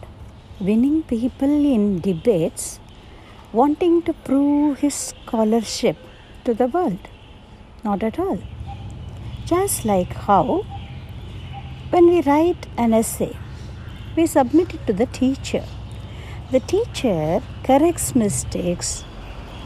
winning 0.60 1.02
people 1.02 1.48
in 1.74 2.00
debates 2.00 2.78
wanting 3.52 4.02
to 4.02 4.12
prove 4.12 4.80
his 4.80 4.94
scholarship 4.94 5.96
to 6.44 6.54
the 6.54 6.66
world. 6.66 6.98
Not 7.84 8.02
at 8.02 8.18
all. 8.18 8.38
Just 9.46 9.84
like 9.84 10.12
how, 10.12 10.64
when 11.90 12.06
we 12.08 12.22
write 12.22 12.66
an 12.76 12.94
essay, 12.94 13.36
we 14.16 14.26
submit 14.26 14.74
it 14.74 14.86
to 14.86 14.92
the 14.92 15.06
teacher. 15.06 15.64
The 16.50 16.60
teacher 16.60 17.42
corrects 17.62 18.14
mistakes 18.14 19.04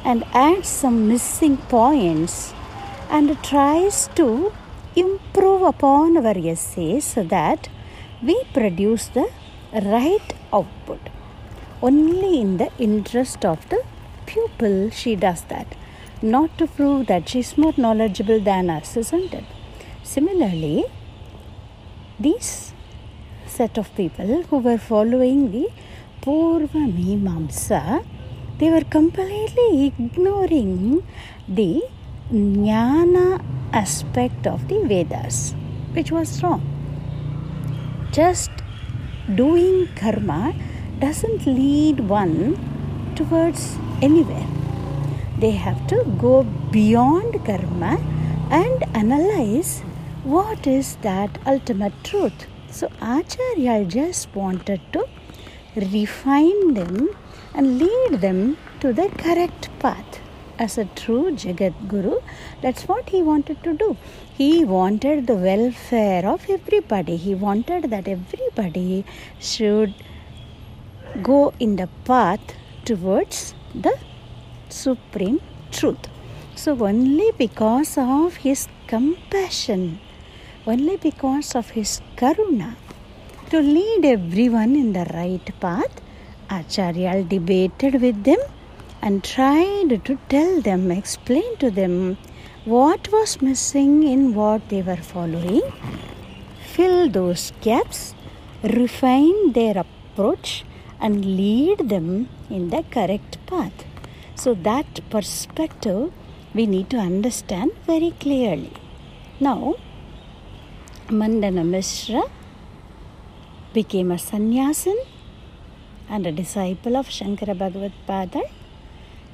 and 0.05 0.25
adds 0.33 0.69
some 0.69 1.09
missing 1.09 1.57
points 1.57 2.53
and 3.11 3.43
tries 3.43 4.09
to 4.17 4.53
improve 4.97 5.63
upon 5.63 6.17
our 6.17 6.37
essay 6.37 7.01
so 7.01 7.23
that 7.25 7.69
we 8.23 8.43
produce 8.53 9.09
the 9.09 9.29
right 9.73 10.35
output. 10.53 11.01
Only 11.83 12.41
in 12.41 12.57
the 12.57 12.71
interest 12.79 13.45
of 13.45 13.69
the 13.69 13.83
pupil 14.27 14.91
she 14.91 15.15
does 15.17 15.43
that, 15.45 15.77
not 16.23 16.57
to 16.59 16.67
prove 16.67 17.07
that 17.07 17.29
she 17.29 17.41
is 17.41 17.57
more 17.57 17.75
knowledgeable 17.77 18.41
than 18.41 18.71
us, 18.71 18.97
isn't 18.97 19.33
it? 19.33 19.45
Similarly, 20.03 20.85
these 22.19 22.73
set 23.47 23.79
of 23.79 23.95
people 23.95 24.43
who 24.45 24.59
were 24.59 24.79
following 24.79 25.53
the 25.53 25.69
Purva 26.21 26.93
Mimamsa, 26.93 28.05
they 28.59 28.71
were 28.71 28.85
completely 28.85 29.87
ignoring 29.87 31.07
the 31.49 31.83
Jnana 32.33 33.43
aspect 33.73 34.47
of 34.47 34.67
the 34.69 34.83
Vedas, 34.85 35.55
which 35.93 36.11
was 36.11 36.43
wrong. 36.43 36.63
Just 38.11 38.51
doing 39.35 39.89
karma 39.95 40.55
doesn't 40.99 41.47
lead 41.47 42.01
one 42.01 42.57
towards 43.15 43.77
anywhere. 44.03 44.47
They 45.39 45.53
have 45.53 45.87
to 45.89 46.05
go 46.19 46.45
beyond 46.71 47.45
karma 47.45 47.99
and 48.51 48.85
analyze 48.97 49.81
what 50.25 50.67
is 50.67 50.97
that 50.97 51.39
ultimate 51.47 51.93
truth. 52.05 52.47
So 52.71 52.91
Acharya 53.01 53.85
just 53.85 54.35
wanted 54.35 54.81
to 54.93 55.07
refine 55.77 56.75
them 56.75 57.11
and 57.55 57.79
lead 57.79 58.21
them 58.21 58.57
to 58.81 58.93
the 58.93 59.09
correct 59.19 59.69
path. 59.79 60.21
As 60.59 60.77
a 60.77 60.87
true 60.87 61.31
Jagat 61.31 61.75
Guru, 61.87 62.19
that's 62.63 62.89
what 62.89 63.11
he 63.11 63.23
wanted 63.23 63.63
to 63.63 63.75
do. 63.75 63.97
He 64.37 64.65
wanted 64.65 65.29
the 65.29 65.37
welfare 65.37 66.27
of 66.27 66.51
everybody. 66.51 67.17
He 67.17 67.35
wanted 67.35 67.91
that 67.91 68.09
everybody 68.09 69.05
should 69.39 69.95
go 71.23 71.53
in 71.61 71.77
the 71.77 71.89
path 72.05 72.41
towards 72.85 73.55
the 73.73 73.97
supreme 74.69 75.41
truth. 75.71 76.09
So, 76.57 76.77
only 76.85 77.31
because 77.39 77.97
of 77.97 78.37
his 78.37 78.67
compassion, 78.89 80.01
only 80.67 80.97
because 80.97 81.55
of 81.55 81.71
his 81.71 82.01
karuna, 82.17 82.75
to 83.51 83.61
lead 83.61 84.05
everyone 84.05 84.75
in 84.75 84.93
the 84.93 85.07
right 85.15 85.61
path, 85.61 86.03
Acharya 86.51 87.23
debated 87.23 88.01
with 88.03 88.25
them 88.25 88.41
and 89.03 89.23
tried 89.25 90.05
to 90.05 90.19
tell 90.29 90.61
them, 90.61 90.91
explain 90.91 91.57
to 91.59 91.71
them 91.71 92.17
what 92.65 93.11
was 93.13 93.41
missing 93.41 94.03
in 94.03 94.35
what 94.35 94.69
they 94.69 94.83
were 94.83 94.97
following, 94.97 95.63
fill 96.73 97.09
those 97.09 97.53
gaps, 97.61 98.15
refine 98.63 99.53
their 99.53 99.79
approach, 99.79 100.65
and 101.01 101.25
lead 101.25 101.89
them 101.89 102.29
in 102.51 102.71
the 102.71 102.83
correct 102.91 103.39
path. 103.47 103.85
So, 104.35 104.55
that 104.55 105.01
perspective 105.11 106.13
we 106.55 106.67
need 106.67 106.91
to 106.91 106.97
understand 106.97 107.73
very 107.87 108.13
clearly. 108.21 108.73
Now, 109.41 109.77
Mandana 111.11 111.65
Mishra 111.65 112.23
became 113.73 114.11
a 114.11 114.19
sannyasin 114.19 114.99
and 116.09 116.27
a 116.27 116.33
disciple 116.33 116.97
of 116.97 117.09
Shankara 117.09 117.57
Bhagavad 117.57 117.93
Padal. 118.07 118.49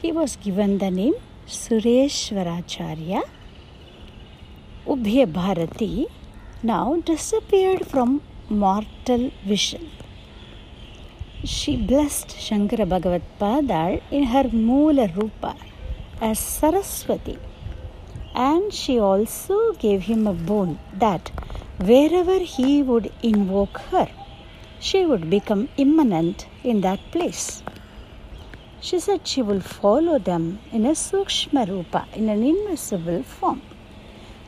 He 0.02 0.12
was 0.12 0.36
given 0.36 0.78
the 0.78 0.90
name 0.90 1.14
Sureshwaracharya. 1.46 3.22
Ubhaya 4.86 5.32
Bharati 5.32 6.06
now 6.62 6.96
disappeared 7.04 7.86
from 7.86 8.22
mortal 8.48 9.30
vision. 9.46 9.90
She 11.44 11.76
blessed 11.76 12.28
Shankara 12.28 12.88
Bhagavad 12.88 13.22
Padal 13.38 14.00
in 14.10 14.24
her 14.24 14.44
Moola 14.44 15.14
Rupa 15.16 15.56
as 16.20 16.38
Saraswati. 16.38 17.38
And 18.34 18.72
she 18.72 18.98
also 18.98 19.72
gave 19.72 20.02
him 20.02 20.26
a 20.26 20.32
boon 20.32 20.78
that 20.94 21.30
wherever 21.78 22.38
he 22.38 22.82
would 22.82 23.12
invoke 23.22 23.78
her, 23.90 24.08
she 24.80 25.04
would 25.06 25.30
become 25.30 25.68
immanent 25.76 26.46
in 26.62 26.80
that 26.80 27.00
place. 27.12 27.62
She 28.86 28.98
said 29.00 29.26
she 29.26 29.40
will 29.40 29.60
follow 29.60 30.18
them 30.18 30.58
in 30.70 30.84
a 30.84 30.90
Sukshma 30.90 31.66
Rupa, 31.66 32.06
in 32.12 32.28
an 32.28 32.42
invisible 32.42 33.22
form. 33.22 33.62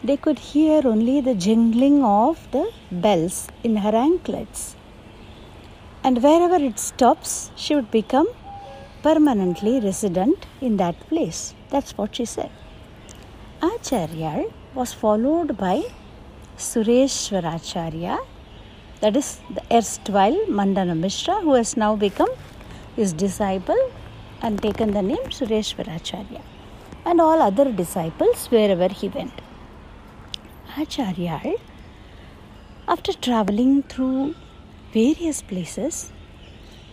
They 0.04 0.18
could 0.18 0.38
hear 0.38 0.86
only 0.86 1.22
the 1.22 1.34
jingling 1.34 2.04
of 2.04 2.46
the 2.50 2.70
bells 2.92 3.48
in 3.64 3.76
her 3.76 3.94
anklets. 3.96 4.76
And 6.04 6.22
wherever 6.22 6.62
it 6.62 6.78
stops, 6.78 7.50
she 7.56 7.74
would 7.74 7.90
become 7.90 8.28
permanently 9.02 9.80
resident 9.80 10.44
in 10.60 10.76
that 10.76 11.00
place. 11.08 11.54
That's 11.70 11.96
what 11.96 12.16
she 12.16 12.26
said. 12.26 12.50
Acharya 13.62 14.44
was 14.74 14.92
followed 14.92 15.56
by 15.56 15.82
Sureshwaracharya, 16.58 18.18
that 19.00 19.16
is 19.16 19.40
the 19.54 19.62
erstwhile 19.74 20.38
Mandana 20.46 20.94
Mishra, 20.94 21.36
who 21.40 21.54
has 21.54 21.74
now 21.74 21.96
become 21.96 22.32
his 22.96 23.14
disciple 23.14 23.80
and 24.42 24.60
taken 24.60 24.92
the 24.92 25.02
name 25.02 25.26
Sureshwaracharya, 25.36 26.42
and 27.04 27.20
all 27.20 27.40
other 27.40 27.70
disciples 27.72 28.46
wherever 28.46 28.88
he 28.88 29.08
went. 29.08 29.32
Acharya, 30.78 31.54
after 32.88 33.12
traveling 33.12 33.82
through 33.82 34.34
various 34.92 35.42
places, 35.42 36.12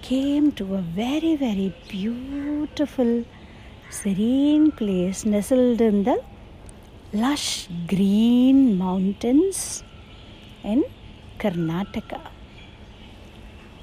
came 0.01 0.51
to 0.53 0.75
a 0.75 0.81
very, 0.81 1.35
very 1.35 1.73
beautiful, 1.89 3.25
serene 3.89 4.71
place 4.71 5.25
nestled 5.25 5.81
in 5.81 6.03
the 6.03 6.21
lush 7.13 7.67
green 7.87 8.77
mountains 8.77 9.83
in 10.63 10.83
Karnataka. 11.37 12.21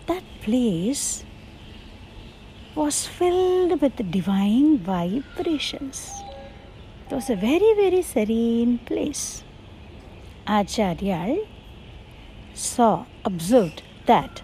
That 0.07 0.25
place 0.43 1.25
was 2.75 3.07
filled 3.07 3.81
with 3.81 4.11
divine 4.11 4.79
vibrations. 4.79 6.11
It 7.07 7.15
was 7.15 7.29
a 7.29 7.35
very, 7.35 7.75
very 7.75 8.03
serene 8.03 8.79
place. 8.79 9.43
Acharya 10.47 11.45
saw, 12.55 13.07
observed 13.25 13.83
that 14.07 14.43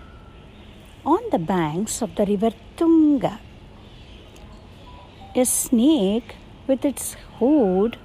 on 1.04 1.20
the 1.30 1.38
banks 1.38 2.02
of 2.02 2.16
the 2.16 2.26
river 2.26 2.50
Tunga, 2.76 3.38
a 5.34 5.44
snake 5.44 6.34
with 6.66 6.84
its 6.84 7.14
hood 7.38 7.96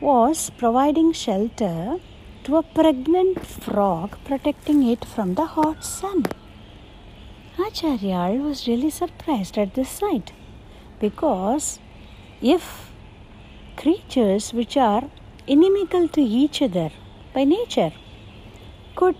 was 0.00 0.50
providing 0.50 1.12
shelter 1.12 1.98
to 2.44 2.56
a 2.56 2.62
pregnant 2.62 3.44
frog, 3.44 4.16
protecting 4.24 4.86
it 4.86 5.04
from 5.04 5.34
the 5.34 5.46
hot 5.46 5.84
sun. 5.84 6.24
Acharya 7.60 8.40
was 8.40 8.68
really 8.68 8.88
surprised 8.88 9.58
at 9.58 9.74
this 9.74 9.90
sight 9.90 10.32
because 11.00 11.80
if 12.40 12.92
creatures 13.76 14.52
which 14.52 14.76
are 14.76 15.10
inimical 15.46 16.06
to 16.08 16.20
each 16.20 16.62
other 16.62 16.90
by 17.34 17.42
nature 17.42 17.92
could 18.94 19.16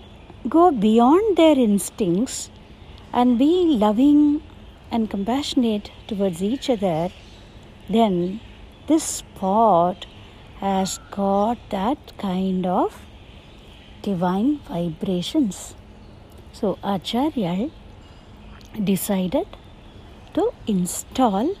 go 0.47 0.71
beyond 0.71 1.35
their 1.35 1.57
instincts 1.57 2.49
and 3.11 3.37
be 3.37 3.65
loving 3.85 4.41
and 4.89 5.09
compassionate 5.09 5.91
towards 6.07 6.41
each 6.41 6.69
other, 6.69 7.09
then 7.89 8.39
this 8.87 9.03
spot 9.03 10.05
has 10.61 10.99
got 11.11 11.57
that 11.71 12.17
kind 12.17 12.65
of 12.65 13.01
divine 14.01 14.59
vibrations. 14.59 15.75
So 16.53 16.77
Acharya 16.83 17.69
decided 18.83 19.47
to 20.33 20.51
install 20.67 21.55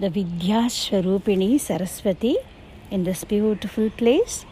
the 0.00 0.08
Vidyaswarupini 0.08 1.60
Saraswati 1.60 2.36
in 2.90 3.04
this 3.04 3.24
beautiful 3.24 3.90
place. 3.90 4.44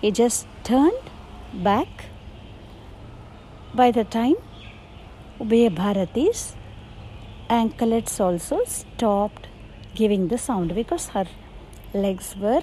He 0.00 0.10
just 0.10 0.46
turned 0.64 1.10
back 1.52 2.06
by 3.74 3.90
the 3.90 4.04
time 4.04 4.36
Ubhaya 5.40 5.74
Bharati's 5.74 6.54
anklets 7.50 8.20
also 8.20 8.64
stopped 8.64 9.48
giving 9.94 10.28
the 10.28 10.38
sound 10.38 10.74
because 10.74 11.08
her 11.08 11.26
legs 11.92 12.34
were 12.36 12.62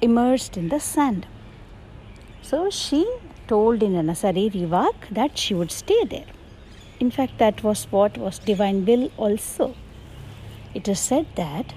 immersed 0.00 0.56
in 0.56 0.68
the 0.68 0.80
sand. 0.80 1.26
So 2.42 2.70
she 2.70 3.06
told 3.46 3.82
in 3.82 3.94
a 3.96 4.12
Sariri 4.12 4.68
Vak 4.68 5.08
that 5.10 5.38
she 5.38 5.54
would 5.54 5.70
stay 5.70 6.04
there. 6.04 6.26
In 7.02 7.10
fact, 7.10 7.38
that 7.38 7.64
was 7.66 7.80
what 7.94 8.16
was 8.16 8.38
divine 8.38 8.84
will 8.88 9.10
also. 9.16 9.74
It 10.72 10.86
is 10.92 11.00
said 11.00 11.26
that 11.34 11.72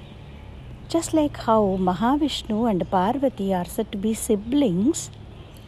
just 0.88 1.16
like 1.20 1.38
how 1.46 1.62
Mahavishnu 1.88 2.58
and 2.70 2.88
Parvati 2.92 3.48
are 3.60 3.66
said 3.66 3.92
to 3.94 3.98
be 3.98 4.14
siblings, 4.14 5.10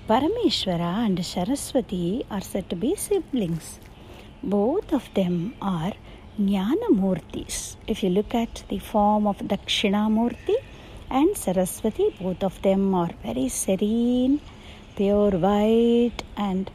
Parameshwara 0.08 0.91
and 1.06 1.26
Saraswati 1.26 2.24
are 2.30 2.41
said 2.41 2.70
to 2.70 2.76
be 2.76 2.96
siblings. 2.96 3.80
Both 4.43 4.93
of 4.93 5.10
them 5.15 5.56
are 5.60 5.93
Jnana 6.39 6.89
Murtis. 7.02 7.78
If 7.88 8.04
you 8.04 8.12
look 8.12 8.36
at 8.36 8.63
the 8.70 8.78
form 8.78 9.26
of 9.26 9.39
Dakshinamurti 9.39 10.58
and 11.10 11.36
Saraswati, 11.36 12.15
both 12.22 12.43
of 12.43 12.62
them 12.62 12.93
are 12.93 13.10
very 13.24 13.50
serene, 13.50 14.39
pure 14.96 15.32
white, 15.32 16.22
and 16.50 16.70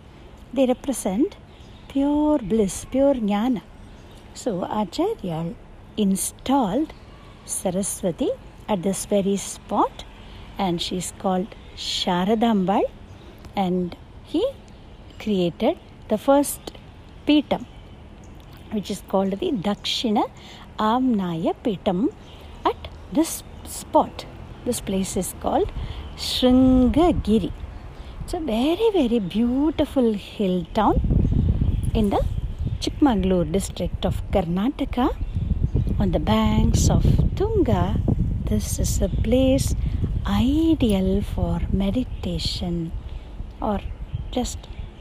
they 0.53 0.67
represent 0.67 1.37
pure 1.93 2.39
bliss, 2.39 2.87
pure 2.91 3.15
jnana. 3.15 3.63
So 4.33 4.65
Acharya 4.65 5.55
installed 5.99 6.93
Saraswati 7.45 8.31
at 8.67 8.83
this 8.83 9.05
very 9.05 9.37
spot, 9.37 10.05
and 10.59 10.81
she 10.81 10.97
is 10.97 11.13
called 11.19 11.49
Sharadambal, 11.77 12.85
and 13.55 13.95
he 14.25 14.43
created 15.19 15.77
the 16.09 16.17
first 16.17 16.73
Pitam, 17.27 17.67
which 18.71 18.91
is 18.91 19.03
called 19.09 19.33
the 19.33 19.51
Dakshina 19.53 20.25
Amnaya 20.79 21.55
Pitam 21.63 22.09
at 22.65 22.89
this 23.13 23.43
spot. 23.65 24.25
This 24.65 24.81
place 24.81 25.17
is 25.17 25.35
called 25.41 25.71
Sringagiri. 26.17 27.53
It's 28.21 28.33
a 28.33 28.41
very, 28.41 28.91
very 28.93 29.19
beautiful 29.19 30.15
hill 30.15 30.65
town 30.73 31.22
in 31.95 32.09
the 32.09 32.25
Chikmagalur 32.81 33.53
district 33.53 34.07
of 34.07 34.23
Karnataka 34.31 35.15
on 35.99 36.13
the 36.13 36.19
banks 36.19 36.89
of 36.89 37.05
Tunga. 37.37 38.01
This 38.47 38.79
is 38.79 39.03
a 39.03 39.09
place 39.09 39.75
ideal 40.27 41.21
for 41.21 41.61
meditation 41.71 42.93
or 43.61 43.81
just 44.31 44.59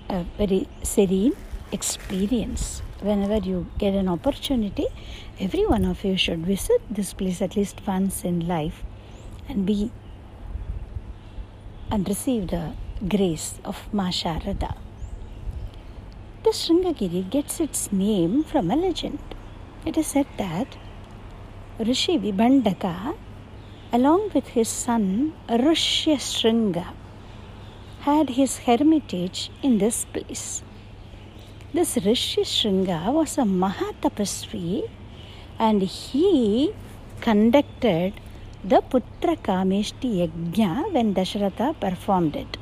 a 0.10 0.26
very 0.38 0.68
serene 0.84 1.34
experience. 1.72 2.82
Whenever 3.00 3.38
you 3.38 3.68
get 3.78 3.94
an 3.94 4.10
opportunity, 4.10 4.88
every 5.40 5.66
one 5.66 5.86
of 5.86 6.04
you 6.04 6.18
should 6.18 6.46
visit 6.46 6.82
this 6.90 7.14
place 7.14 7.42
at 7.42 7.56
least 7.56 7.82
once 7.88 8.26
in 8.26 8.48
life 8.48 8.84
and 9.48 9.66
be 9.66 9.92
and 11.90 12.08
receive 12.08 12.48
the 12.50 12.74
grace 13.08 13.60
of 13.64 13.88
Ma 13.94 14.10
Sharada. 14.10 14.76
The 16.52 16.58
Sringagiri 16.58 17.30
gets 17.30 17.62
its 17.62 17.94
name 17.94 18.44
from 18.44 18.72
a 18.72 18.76
legend. 18.76 19.20
It 19.86 19.98
is 19.98 20.08
said 20.08 20.28
that 20.36 20.76
Rishi 21.80 22.18
Vibhandaka, 22.18 23.16
along 23.94 24.32
with 24.34 24.48
his 24.48 24.68
son 24.68 25.32
Rishya 25.48 26.18
Shringa, 26.18 26.88
had 28.02 28.32
his 28.32 28.58
hermitage 28.66 29.50
in 29.64 29.78
this 29.78 30.04
place. 30.04 30.62
This 31.74 31.96
Rishi 32.06 32.42
Shringa 32.42 33.14
was 33.14 33.38
a 33.38 33.44
Mahatapasvi 33.44 34.90
and 35.58 35.82
he 35.82 36.74
conducted 37.22 38.20
the 38.66 38.82
Putra 38.82 39.38
Kameshti 39.38 40.12
Yajna 40.20 40.92
when 40.92 41.14
Dasharatha 41.14 41.80
performed 41.80 42.36
it. 42.36 42.58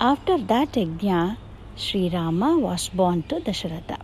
After 0.00 0.36
that 0.36 0.72
Yajna, 0.72 1.36
Sri 1.76 2.08
Rama 2.08 2.58
was 2.58 2.88
born 2.88 3.22
to 3.24 3.36
Dasharatha. 3.40 3.98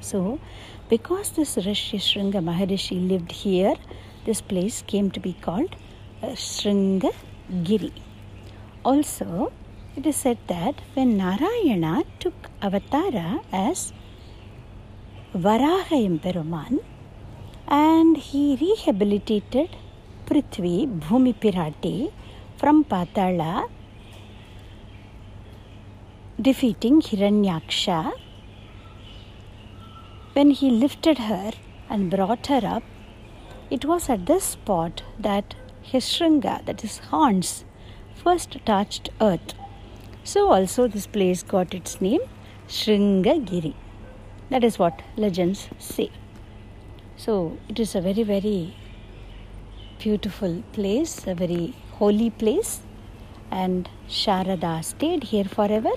So, 0.00 0.40
because 0.88 1.30
this 1.32 1.56
Rishi 1.56 1.98
Shringa 1.98 2.42
Maharishi 2.42 3.08
lived 3.08 3.32
here, 3.32 3.74
this 4.24 4.40
place 4.40 4.82
came 4.86 5.10
to 5.12 5.20
be 5.20 5.34
called 5.34 5.76
uh, 6.22 6.28
Sringagiri. 6.28 7.92
Also, 8.84 9.52
it 9.96 10.06
is 10.06 10.16
said 10.16 10.38
that 10.48 10.74
when 10.94 11.16
Narayana 11.16 12.04
took 12.20 12.34
avatara 12.60 13.42
as 13.52 13.92
Varaha 15.34 15.96
Emperuman 16.08 16.78
and 17.68 18.16
he 18.16 18.56
rehabilitated 18.60 19.70
Prithvi 20.26 20.86
Bhumi 21.00 21.34
Pirati 21.34 22.12
from 22.56 22.84
Patala, 22.84 23.68
defeating 26.40 27.00
Hiranyaksha. 27.00 28.12
When 30.34 30.52
he 30.52 30.70
lifted 30.70 31.18
her 31.18 31.50
and 31.90 32.12
brought 32.12 32.46
her 32.46 32.60
up, 32.64 32.84
it 33.70 33.84
was 33.84 34.08
at 34.08 34.26
this 34.26 34.44
spot 34.44 35.02
that 35.18 35.56
his 35.82 36.04
shringa, 36.04 36.64
that 36.64 36.84
is 36.84 36.98
horns, 36.98 37.64
first 38.14 38.58
touched 38.64 39.10
earth. 39.20 39.54
So 40.22 40.52
also 40.52 40.86
this 40.86 41.08
place 41.08 41.42
got 41.42 41.74
its 41.74 42.00
name 42.00 42.20
Sringagiri. 42.68 43.74
That 44.50 44.62
is 44.62 44.78
what 44.78 45.02
legends 45.16 45.68
say. 45.78 46.10
So 47.16 47.58
it 47.68 47.80
is 47.80 47.96
a 47.96 48.00
very, 48.00 48.22
very 48.22 48.76
beautiful 49.98 50.62
place, 50.72 51.26
a 51.26 51.34
very 51.34 51.74
holy 51.94 52.30
place, 52.30 52.82
and 53.50 53.88
Sharada 54.08 54.84
stayed 54.84 55.24
here 55.24 55.44
forever. 55.44 55.90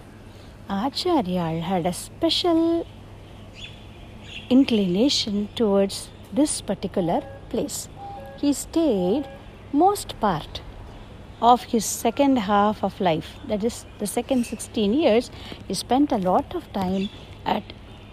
Acharya 0.73 1.59
had 1.59 1.85
a 1.85 1.91
special 1.91 2.87
inclination 4.49 5.49
towards 5.53 6.09
this 6.31 6.61
particular 6.61 7.21
place. 7.49 7.89
He 8.37 8.53
stayed 8.53 9.27
most 9.73 10.17
part 10.21 10.61
of 11.41 11.63
his 11.63 11.83
second 11.83 12.37
half 12.37 12.85
of 12.85 13.01
life, 13.01 13.35
that 13.49 13.65
is, 13.65 13.85
the 13.99 14.07
second 14.07 14.45
16 14.45 14.93
years, 14.93 15.29
he 15.67 15.73
spent 15.73 16.13
a 16.13 16.17
lot 16.17 16.55
of 16.55 16.71
time 16.71 17.09
at 17.45 17.63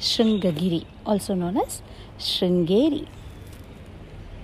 Sringagiri, 0.00 0.84
also 1.06 1.34
known 1.34 1.58
as 1.58 1.80
Sringeri. 2.18 3.06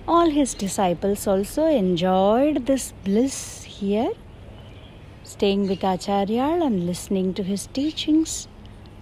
All 0.07 0.29
his 0.29 0.53
disciples 0.53 1.27
also 1.27 1.65
enjoyed 1.65 2.65
this 2.65 2.93
bliss 3.03 3.63
here, 3.63 4.11
staying 5.25 5.67
with 5.67 5.83
Acharya 5.83 6.47
and 6.65 6.85
listening 6.85 7.33
to 7.33 7.43
his 7.43 7.65
teachings 7.67 8.47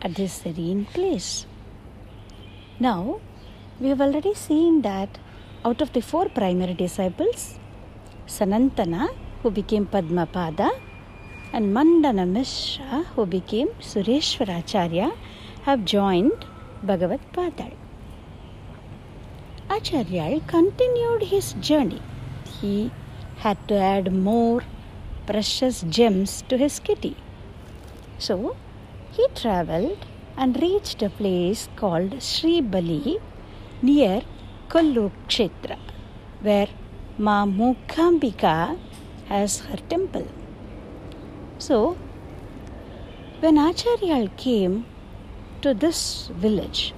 at 0.01 0.15
this 0.15 0.33
serene 0.41 0.85
place. 0.85 1.45
Now, 2.79 3.19
we 3.79 3.89
have 3.89 3.99
already 3.99 4.33
seen 4.33 4.81
that 4.83 5.19
out 5.65 5.81
of 5.81 5.91
the 5.91 6.01
four 6.01 6.29
primary 6.29 6.73
disciples, 6.73 7.59
Sanandana, 8.25 9.09
who 9.41 9.51
became 9.51 9.85
Padmapada, 9.85 10.69
and 11.51 11.73
Mandana 11.73 12.25
Mishra, 12.25 13.03
who 13.15 13.25
became 13.25 13.67
Sureshwaracharya, 13.79 15.15
have 15.63 15.83
joined 15.83 16.45
Bhagavad 16.83 17.19
Padal. 17.33 17.73
Acharya 19.69 20.39
continued 20.47 21.23
his 21.23 21.53
journey. 21.53 22.01
He 22.61 22.91
had 23.37 23.67
to 23.67 23.75
add 23.75 24.13
more 24.13 24.61
precious 25.25 25.83
gems 25.97 26.43
to 26.49 26.57
his 26.57 26.79
kitty. 26.79 27.15
So 28.17 28.55
he 29.11 29.27
travelled 29.35 30.05
and 30.37 30.61
reached 30.61 31.01
a 31.01 31.09
place 31.09 31.69
called 31.75 32.21
Sri 32.21 32.61
Bali 32.61 33.19
near 33.81 34.21
Kollukshetra, 34.69 35.77
where 36.41 36.67
Ma 37.17 37.45
Mukambika 37.45 38.77
has 39.27 39.59
her 39.59 39.77
temple. 39.89 40.27
So, 41.59 41.97
when 43.39 43.57
Acharya 43.57 44.29
came 44.37 44.85
to 45.61 45.73
this 45.73 46.29
village, 46.33 46.93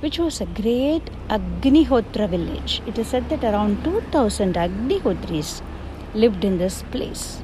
which 0.00 0.18
was 0.18 0.40
a 0.40 0.46
great 0.46 1.04
Agnihotra 1.28 2.28
village, 2.28 2.82
it 2.86 2.98
is 2.98 3.08
said 3.08 3.28
that 3.28 3.44
around 3.44 3.84
2000 3.84 4.54
Agnihotris 4.54 5.62
lived 6.14 6.44
in 6.44 6.58
this 6.58 6.82
place. 6.90 7.42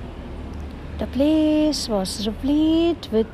The 0.99 1.07
place 1.07 1.89
was 1.89 2.27
replete 2.27 3.09
with 3.11 3.27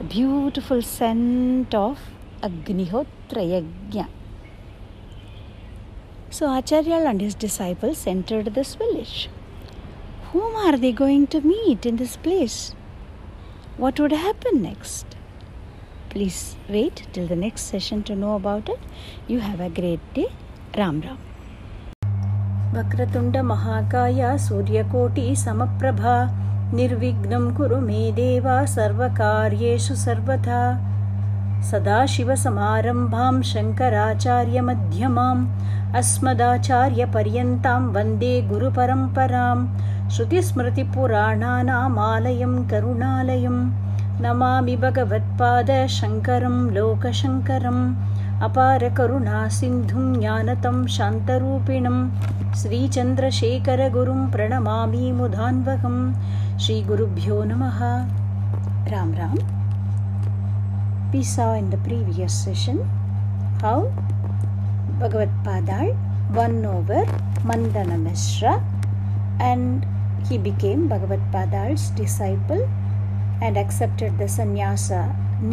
a 0.00 0.04
beautiful 0.04 0.82
scent 0.82 1.74
of 1.74 1.98
Agnihotra 2.42 3.42
Yajna. 3.52 4.06
So 6.30 6.54
Acharya 6.56 6.96
and 6.96 7.20
his 7.20 7.34
disciples 7.34 8.06
entered 8.06 8.54
this 8.54 8.74
village. 8.74 9.28
Whom 10.32 10.56
are 10.56 10.76
they 10.76 10.92
going 10.92 11.26
to 11.28 11.40
meet 11.40 11.86
in 11.86 11.96
this 11.96 12.16
place? 12.16 12.74
What 13.76 14.00
would 14.00 14.12
happen 14.12 14.62
next? 14.62 15.06
Please 16.08 16.56
wait 16.68 17.06
till 17.12 17.26
the 17.26 17.36
next 17.36 17.62
session 17.62 18.02
to 18.04 18.16
know 18.16 18.34
about 18.36 18.68
it. 18.68 18.80
You 19.26 19.40
have 19.40 19.60
a 19.60 19.68
great 19.68 20.00
day. 20.14 20.28
Ram 20.76 21.00
Ram. 21.00 21.18
वक्रतुण्ड 22.74 23.36
महाकाय 23.50 24.36
सूर्यकोटि 24.46 25.34
समप्रभा 25.36 26.16
निर्विघ्नं 26.73 27.45
कुरु 27.55 27.77
मे 27.87 28.01
देवा 28.17 28.53
सर्वकार्येषु 28.73 29.95
सर्वथा। 29.95 30.59
सदाशिवसमारम्भां 31.69 33.35
शङ्कराचार्यमध्यमाम् 33.49 35.41
अस्मदाचार्यपर्यन्तां 35.99 37.81
वन्दे 37.95 38.33
गुरुपरम्परां 38.51 39.57
श्रुतिस्मृतिपुराणानामालयं 40.09 42.53
करुणालयं 42.71 43.57
नमामि 44.23 44.75
भगवत्पादशङ्करं 44.85 46.57
लोकशङ्करम् 46.77 47.83
अपारकरुणासिन्धुं 48.47 50.05
ज्ञानतं 50.19 50.77
शान्तरूपिणं। 50.97 51.97
श्रीचन्द्रशेखरगुरुं 52.59 54.21
प्रणमामि 54.31 55.05
श्री 56.61 56.81
गुरुभ्यो 56.83 57.43
नम। 57.43 57.61
Ram 58.89 59.13
Ram. 59.13 59.37
We 61.11 61.23
saw 61.25 61.45
in 61.55 61.69
the 61.69 61.75
previous 61.83 62.33
session 62.45 62.77
how 63.61 63.81
Bhagavatpadaya 64.99 65.89
won 66.35 66.65
over 66.65 67.11
Mandana 67.45 67.99
Mishra 67.99 68.51
and 69.41 69.85
he 70.27 70.37
became 70.43 70.87
Bhagavatpadaya 70.89 71.73
disciple 71.97 72.61
and 73.43 73.57
accepted 73.57 74.17
the 74.21 74.27
sannyasa 74.35 74.87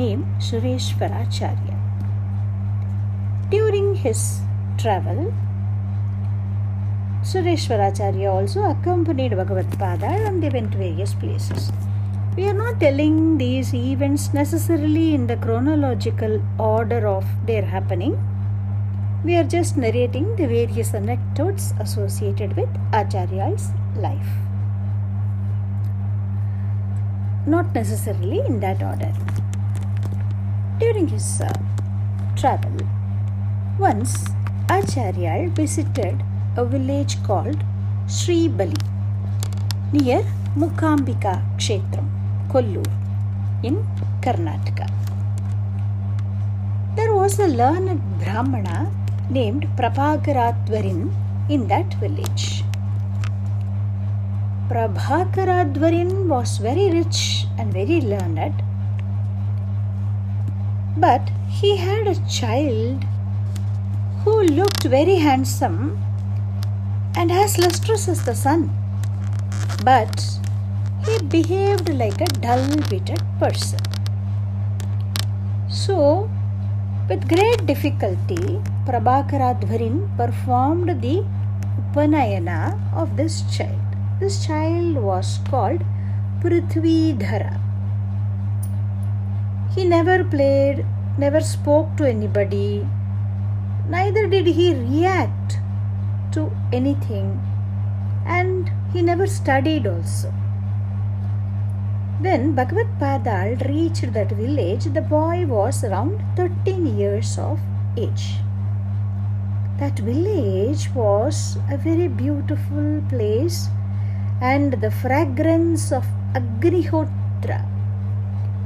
name 0.02 0.24
Sureshwaracharya 0.50 1.78
during 3.50 3.94
his 4.04 4.30
travel 4.80 5.24
Sureshwaracharya 7.22 8.32
also 8.32 8.62
accompanied 8.70 9.36
Bhagavad 9.36 9.70
Padal 9.78 10.26
and 10.26 10.42
they 10.42 10.48
went 10.48 10.72
to 10.72 10.78
various 10.78 11.14
places. 11.14 11.72
We 12.36 12.46
are 12.46 12.54
not 12.54 12.78
telling 12.78 13.38
these 13.38 13.74
events 13.74 14.32
necessarily 14.32 15.14
in 15.14 15.26
the 15.26 15.36
chronological 15.36 16.40
order 16.58 17.06
of 17.08 17.24
their 17.46 17.62
happening. 17.62 18.16
We 19.24 19.36
are 19.36 19.42
just 19.42 19.76
narrating 19.76 20.36
the 20.36 20.46
various 20.46 20.94
anecdotes 20.94 21.74
associated 21.80 22.56
with 22.56 22.68
Acharya's 22.92 23.70
life. 23.96 24.28
Not 27.46 27.74
necessarily 27.74 28.40
in 28.46 28.60
that 28.60 28.80
order. 28.80 29.12
During 30.78 31.08
his 31.08 31.40
uh, 31.40 31.52
travel, 32.36 32.86
once 33.80 34.26
Acharya 34.70 35.50
visited 35.50 36.22
a 36.60 36.64
village 36.74 37.14
called 37.26 37.58
Sri 38.14 38.38
Bali 38.58 38.84
near 39.92 40.22
Mukambika 40.60 41.34
Kshetram, 41.56 42.06
Kollur 42.52 42.86
in 43.62 43.76
Karnataka. 44.22 44.86
There 46.96 47.14
was 47.14 47.38
a 47.38 47.46
learned 47.46 48.00
Brahmana 48.20 48.90
named 49.30 49.68
Prabhakaradvarin 49.76 51.12
in 51.48 51.68
that 51.68 51.94
village. 52.02 52.64
Prabhakaradvarin 54.68 56.26
was 56.26 56.58
very 56.58 56.90
rich 56.90 57.46
and 57.56 57.72
very 57.72 58.00
learned, 58.00 58.56
but 60.96 61.30
he 61.60 61.76
had 61.76 62.08
a 62.08 62.18
child 62.40 63.04
who 64.24 64.42
looked 64.42 64.84
very 64.98 65.16
handsome 65.28 65.96
and 67.16 67.32
as 67.32 67.58
lustrous 67.58 68.08
as 68.08 68.24
the 68.24 68.34
sun, 68.34 68.70
but 69.84 70.38
he 71.06 71.18
behaved 71.22 71.88
like 71.94 72.20
a 72.20 72.26
dull 72.26 72.66
witted 72.90 73.22
person. 73.38 73.80
So, 75.68 76.30
with 77.08 77.28
great 77.28 77.66
difficulty, 77.66 78.60
Prabhakaradvarin 78.86 80.16
performed 80.16 81.00
the 81.02 81.24
Upanayana 81.80 82.78
of 82.94 83.16
this 83.16 83.42
child. 83.56 83.80
This 84.20 84.44
child 84.44 84.96
was 84.96 85.38
called 85.48 85.82
Prithvidhara. 86.40 87.60
He 89.74 89.84
never 89.84 90.24
played, 90.24 90.84
never 91.16 91.40
spoke 91.40 91.96
to 91.96 92.08
anybody, 92.08 92.86
neither 93.88 94.26
did 94.26 94.46
he 94.46 94.74
react 94.74 95.57
to 96.32 96.50
anything, 96.72 97.40
and 98.26 98.70
he 98.92 99.02
never 99.02 99.26
studied 99.26 99.86
also. 99.86 100.32
When 102.20 102.54
Bhagavad 102.54 102.88
Padal 102.98 103.56
reached 103.68 104.12
that 104.12 104.32
village, 104.32 104.84
the 104.86 105.02
boy 105.02 105.46
was 105.46 105.84
around 105.84 106.20
13 106.36 106.98
years 106.98 107.38
of 107.38 107.60
age. 107.96 108.38
That 109.78 110.00
village 110.00 110.90
was 110.94 111.58
a 111.70 111.76
very 111.76 112.08
beautiful 112.08 113.02
place, 113.08 113.68
and 114.40 114.72
the 114.72 114.90
fragrance 114.90 115.92
of 115.92 116.04
Agnihotra 116.34 117.64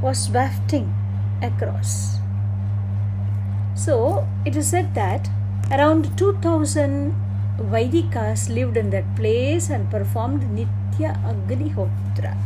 was 0.00 0.30
wafting 0.30 0.94
across. 1.42 2.18
So, 3.74 4.26
it 4.46 4.56
is 4.56 4.68
said 4.68 4.94
that 4.94 5.28
around 5.70 6.16
2000 6.16 7.14
Vaidikas 7.70 8.48
lived 8.48 8.76
in 8.76 8.90
that 8.90 9.04
place 9.14 9.70
and 9.70 9.88
performed 9.90 10.42
Nitya 10.42 11.12
Agnihotra. 11.24 12.36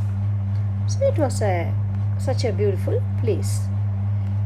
So 0.89 1.05
it 1.07 1.19
was 1.19 1.41
a 1.43 1.73
such 2.19 2.45
a 2.45 2.53
beautiful 2.53 3.03
place. 3.21 3.61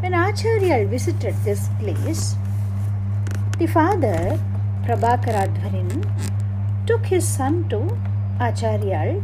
When 0.01 0.15
Acharya 0.15 0.87
visited 0.87 1.35
this 1.45 1.69
place, 1.81 2.37
the 3.59 3.67
father 3.67 4.39
Prabhakaradvarin 4.85 6.07
took 6.87 7.07
his 7.07 7.27
son 7.27 7.69
to 7.69 7.97
Acharya, 8.41 9.23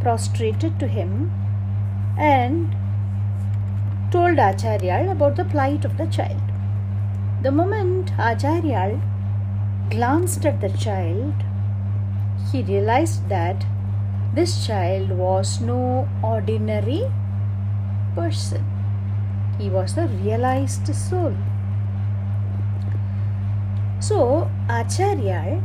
prostrated 0.00 0.78
to 0.80 0.86
him, 0.86 1.30
and 2.18 2.76
told 4.10 4.38
Acharya 4.38 5.10
about 5.10 5.36
the 5.36 5.44
plight 5.44 5.84
of 5.84 5.96
the 5.96 6.06
child. 6.06 6.42
The 7.42 7.50
moment 7.50 8.12
Acharya 8.18 9.00
glanced 9.92 10.46
at 10.46 10.60
the 10.62 10.70
child, 10.70 11.34
he 12.50 12.62
realized 12.62 13.28
that 13.28 13.66
this 14.34 14.66
child 14.66 15.10
was 15.10 15.60
no 15.60 16.08
ordinary 16.22 17.02
person. 18.14 18.64
He 19.58 19.68
was 19.68 19.98
a 19.98 20.06
realized 20.06 20.94
soul. 20.94 21.36
So, 24.00 24.50
Acharya, 24.70 25.62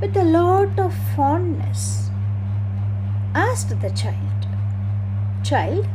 with 0.00 0.16
a 0.16 0.24
lot 0.24 0.78
of 0.78 0.94
fondness, 1.14 2.08
asked 3.34 3.78
the 3.80 3.90
child, 3.90 4.48
Child, 5.44 5.86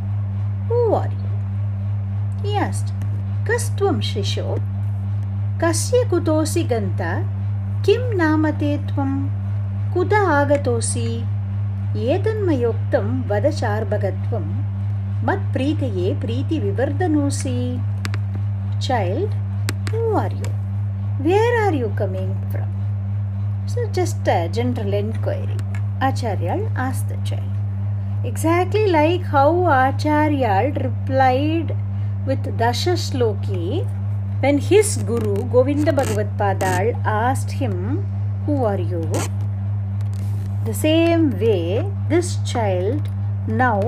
who 0.68 0.94
are 0.94 1.10
you? 1.10 2.50
He 2.50 2.56
asked, 2.56 2.94
Kastvam 3.46 4.00
Shisho, 4.00 4.62
कस्य 5.64 6.04
कुतोसि 6.10 6.64
गन्ता? 6.70 7.10
किं 7.86 8.18
नामते 8.18 8.70
त्वं? 8.88 9.12
कुत 9.94 10.14
आगतोसि 10.14 11.10
एतन्मयोक्तं 12.14 13.12
वद 13.30 13.46
चार्भगत्वं। 13.60 14.48
मत्प्रीतये 15.28 16.14
प्रीतिविवर्धनोऽसि। 16.22 17.54
Child 18.88 19.36
who 19.94 20.02
are 20.24 20.34
you 20.34 20.52
where 21.28 21.60
are 21.66 21.76
you 21.76 21.90
coming 22.02 22.52
from 22.52 23.68
so 23.70 23.86
just 24.00 24.30
a 24.30 24.42
general 24.58 25.00
enquiry 25.04 25.58
Acharyal 26.10 26.68
as 26.90 27.08
the 27.10 27.24
child 27.30 28.28
exactly 28.28 28.86
like 28.98 29.32
how 29.36 29.50
Acharyal 29.80 30.78
replied 30.84 31.72
with 32.28 32.56
Dashashloki 32.62 33.66
when 34.42 34.58
his 34.58 34.98
guru 35.12 35.36
govinda 35.58 35.94
bhagavad 35.94 36.36
padal 36.38 36.96
asked 37.06 37.52
him 37.64 37.78
who 38.46 38.64
are 38.66 38.80
you 38.80 39.04
the 40.64 40.74
same 40.76 41.40
way, 41.40 41.92
this 42.08 42.38
child 42.46 43.10
now 43.48 43.82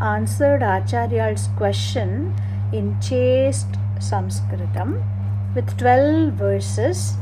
answered 0.00 0.62
Acharya's 0.62 1.48
question 1.56 2.32
in 2.72 3.00
chaste 3.00 3.66
Sanskritam 3.98 5.02
with 5.56 5.76
12 5.76 6.34
verses 6.34 7.14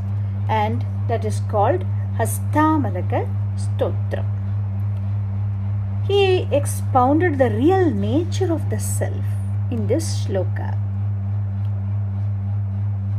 and 0.47 0.85
that 1.07 1.25
is 1.25 1.41
called 1.49 1.85
Hastamalaka 2.19 3.27
Stotram. 3.57 4.29
He 6.07 6.47
expounded 6.51 7.39
the 7.39 7.49
real 7.49 7.89
nature 7.89 8.53
of 8.53 8.69
the 8.69 8.79
self 8.79 9.25
in 9.71 9.87
this 9.87 10.23
shloka. 10.23 10.77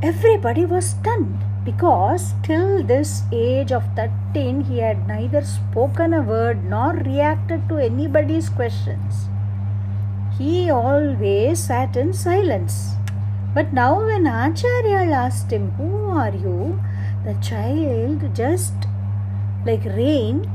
Everybody 0.07 0.67
was 0.67 0.91
stunned 0.91 1.39
because 1.65 2.35
till 2.43 2.83
this 2.83 3.23
age 3.33 3.73
of 3.73 3.85
13 3.97 4.61
he 4.65 4.81
had 4.81 5.09
neither 5.09 5.41
spoken 5.43 6.13
a 6.13 6.21
word 6.21 6.63
nor 6.63 6.93
reacted 6.93 7.71
to 7.71 7.79
anybody's 7.79 8.51
questions. 8.51 9.29
He 10.37 10.69
always 10.69 11.59
sat 11.59 11.97
in 11.97 12.13
silence 12.13 12.97
But 13.55 13.73
now, 13.73 14.05
when 14.05 14.27
Acharya 14.27 15.11
asked 15.15 15.53
him, 15.53 15.71
Who 15.79 16.11
are 16.11 16.35
you? 16.35 16.81
the 17.25 17.35
child 17.35 18.35
just 18.35 18.75
like 19.65 19.85
rain, 19.85 20.51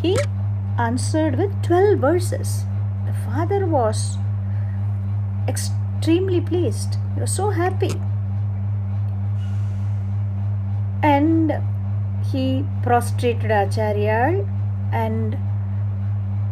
he 0.00 0.16
answered 0.78 1.36
with 1.36 1.62
12 1.62 1.98
verses. 1.98 2.64
The 3.04 3.12
father 3.26 3.66
was 3.66 4.16
extremely 5.46 6.40
pleased. 6.40 6.96
He 7.14 7.20
was 7.20 7.34
so 7.34 7.50
happy. 7.50 8.00
And 11.12 11.52
he 12.32 12.64
prostrated 12.82 13.50
Acharya 13.50 14.44
and 14.92 15.36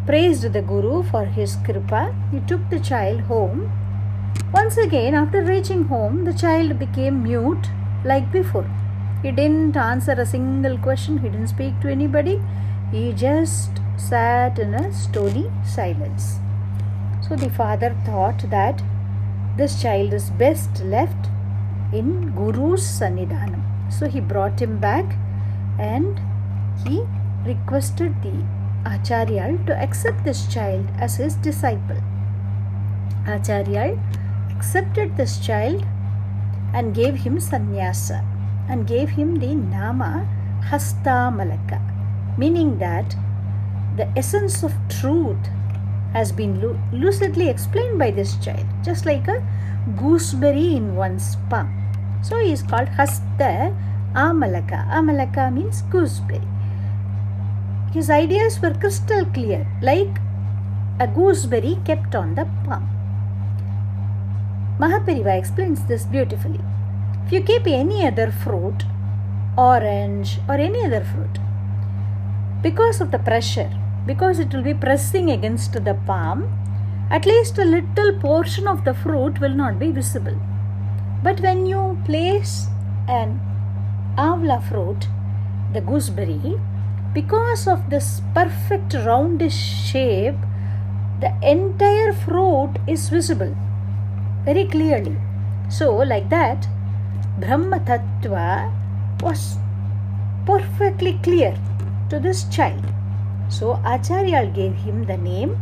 praised 0.06 0.52
the 0.52 0.62
Guru 0.62 1.02
for 1.02 1.24
his 1.24 1.56
kripa. 1.64 2.14
He 2.30 2.40
took 2.40 2.68
the 2.70 2.80
child 2.80 3.22
home 3.22 3.70
once 4.52 4.76
again, 4.76 5.14
after 5.14 5.42
reaching 5.42 5.84
home, 5.84 6.24
the 6.24 6.34
child 6.34 6.78
became 6.78 7.22
mute 7.22 7.68
like 8.04 8.30
before. 8.30 8.68
He 9.22 9.30
didn't 9.30 9.76
answer 9.76 10.12
a 10.12 10.26
single 10.26 10.76
question, 10.76 11.18
he 11.18 11.30
didn't 11.30 11.48
speak 11.48 11.80
to 11.80 11.88
anybody, 11.90 12.38
he 12.90 13.14
just 13.14 13.70
sat 13.96 14.58
in 14.58 14.74
a 14.74 14.92
stony 14.92 15.50
silence. 15.64 16.38
So 17.26 17.34
the 17.34 17.48
father 17.48 17.96
thought 18.04 18.50
that 18.50 18.82
this 19.56 19.80
child 19.80 20.12
is 20.12 20.28
best 20.28 20.84
left 20.84 21.30
in 21.92 22.32
Guru's 22.34 22.82
Sannidhanam. 22.82 23.71
So 23.98 24.08
he 24.08 24.20
brought 24.20 24.60
him 24.60 24.78
back 24.78 25.16
and 25.78 26.20
he 26.84 27.04
requested 27.44 28.14
the 28.22 28.32
Acharya 28.84 29.58
to 29.66 29.76
accept 29.76 30.24
this 30.24 30.46
child 30.46 30.86
as 30.98 31.16
his 31.16 31.34
disciple. 31.36 31.98
Acharya 33.26 33.98
accepted 34.50 35.16
this 35.16 35.38
child 35.38 35.84
and 36.74 36.94
gave 36.94 37.16
him 37.16 37.38
sannyasa 37.38 38.24
and 38.68 38.86
gave 38.86 39.10
him 39.10 39.36
the 39.36 39.54
nama 39.54 40.26
Hastamalaka, 40.70 41.80
meaning 42.38 42.78
that 42.78 43.14
the 43.96 44.08
essence 44.16 44.62
of 44.62 44.72
truth 44.88 45.50
has 46.12 46.32
been 46.32 46.60
lucidly 46.92 47.48
explained 47.48 47.98
by 47.98 48.10
this 48.10 48.36
child, 48.38 48.66
just 48.82 49.04
like 49.04 49.28
a 49.28 49.46
gooseberry 49.96 50.76
in 50.76 50.96
one's 50.96 51.36
palm. 51.50 51.81
So 52.22 52.38
he 52.38 52.52
is 52.52 52.62
called 52.62 52.88
Hasta 52.88 53.74
Amalaka. 54.14 54.88
Amalaka 54.90 55.52
means 55.52 55.82
gooseberry. 55.82 56.46
His 57.92 58.08
ideas 58.08 58.60
were 58.62 58.72
crystal 58.74 59.24
clear, 59.26 59.66
like 59.82 60.18
a 60.98 61.06
gooseberry 61.06 61.78
kept 61.84 62.14
on 62.14 62.34
the 62.36 62.46
palm. 62.64 62.88
Mahaperiyava 64.78 65.38
explains 65.38 65.84
this 65.84 66.04
beautifully. 66.04 66.60
If 67.26 67.32
you 67.32 67.42
keep 67.42 67.66
any 67.66 68.06
other 68.06 68.30
fruit, 68.30 68.84
orange 69.56 70.38
or 70.48 70.54
any 70.54 70.84
other 70.84 71.04
fruit, 71.04 71.38
because 72.62 73.00
of 73.00 73.10
the 73.10 73.18
pressure, 73.18 73.70
because 74.06 74.38
it 74.38 74.54
will 74.54 74.62
be 74.62 74.74
pressing 74.74 75.30
against 75.30 75.72
the 75.72 75.94
palm, 76.06 76.48
at 77.10 77.26
least 77.26 77.58
a 77.58 77.64
little 77.64 78.18
portion 78.20 78.66
of 78.66 78.84
the 78.84 78.94
fruit 78.94 79.40
will 79.40 79.54
not 79.54 79.78
be 79.78 79.90
visible. 79.90 80.40
But 81.22 81.40
when 81.40 81.66
you 81.66 81.98
place 82.04 82.66
an 83.08 83.40
avla 84.18 84.62
fruit, 84.62 85.06
the 85.72 85.80
gooseberry, 85.80 86.58
because 87.14 87.68
of 87.68 87.90
this 87.90 88.20
perfect 88.34 88.94
roundish 88.94 89.60
shape, 89.90 90.36
the 91.20 91.32
entire 91.42 92.12
fruit 92.12 92.74
is 92.86 93.08
visible 93.08 93.54
very 94.44 94.66
clearly. 94.66 95.16
So, 95.68 95.94
like 95.96 96.28
that, 96.30 96.66
Brahma 97.38 97.78
Tattva 97.80 98.72
was 99.22 99.56
perfectly 100.44 101.20
clear 101.22 101.56
to 102.10 102.18
this 102.18 102.44
child. 102.44 102.84
So, 103.48 103.80
Acharya 103.84 104.46
gave 104.46 104.74
him 104.74 105.04
the 105.04 105.16
name 105.16 105.56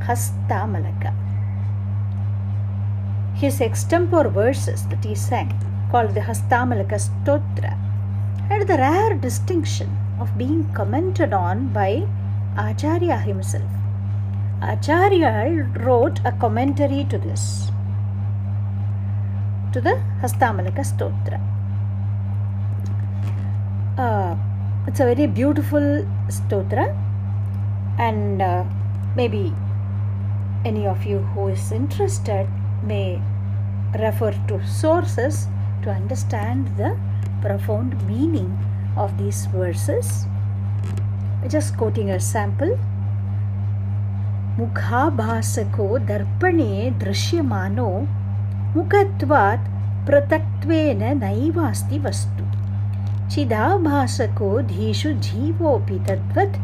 Hastamalaka. 0.00 1.25
His 3.36 3.60
extempore 3.60 4.32
verses 4.32 4.86
that 4.86 5.04
he 5.04 5.14
sang, 5.14 5.52
called 5.90 6.14
the 6.14 6.20
Hastamalaka 6.20 6.98
Stotra, 6.98 7.76
had 8.48 8.66
the 8.66 8.78
rare 8.78 9.14
distinction 9.14 9.90
of 10.18 10.36
being 10.38 10.72
commented 10.72 11.34
on 11.34 11.68
by 11.68 12.06
Acharya 12.56 13.18
himself. 13.18 13.70
Acharya 14.62 15.70
wrote 15.80 16.18
a 16.24 16.32
commentary 16.32 17.04
to 17.10 17.18
this 17.18 17.70
to 19.74 19.82
the 19.82 20.00
Hastamalaka 20.22 20.82
Stotra. 20.90 21.38
Uh, 23.98 24.34
it's 24.86 25.00
a 25.00 25.04
very 25.04 25.26
beautiful 25.26 26.06
stotra, 26.28 26.96
and 27.98 28.40
uh, 28.40 28.64
maybe 29.14 29.52
any 30.64 30.86
of 30.86 31.04
you 31.04 31.18
who 31.18 31.48
is 31.48 31.70
interested 31.70 32.48
may 32.83 33.21
refer 33.99 34.31
to 34.47 34.65
sources 34.65 35.47
to 35.83 35.91
understand 35.91 36.67
the 36.77 36.97
profound 37.41 37.95
meaning 38.07 38.57
of 38.97 39.17
these 39.17 39.45
verses. 39.47 40.25
Just 41.47 41.77
quoting 41.77 42.11
a 42.11 42.19
sample. 42.19 42.77
मुखाभासको 44.59 45.85
दर्पणे 46.07 46.89
दृश्यमानो 47.01 47.89
मुखत्वात् 48.75 49.69
पृथक्त्वेन 50.07 51.03
नैवास्ति 51.17 51.97
वस्तु 52.05 52.43
चिदाभासको 53.33 54.49
धीषु 54.73 55.09
जीवोऽपि 55.27 55.97
तद्वत् 56.09 56.57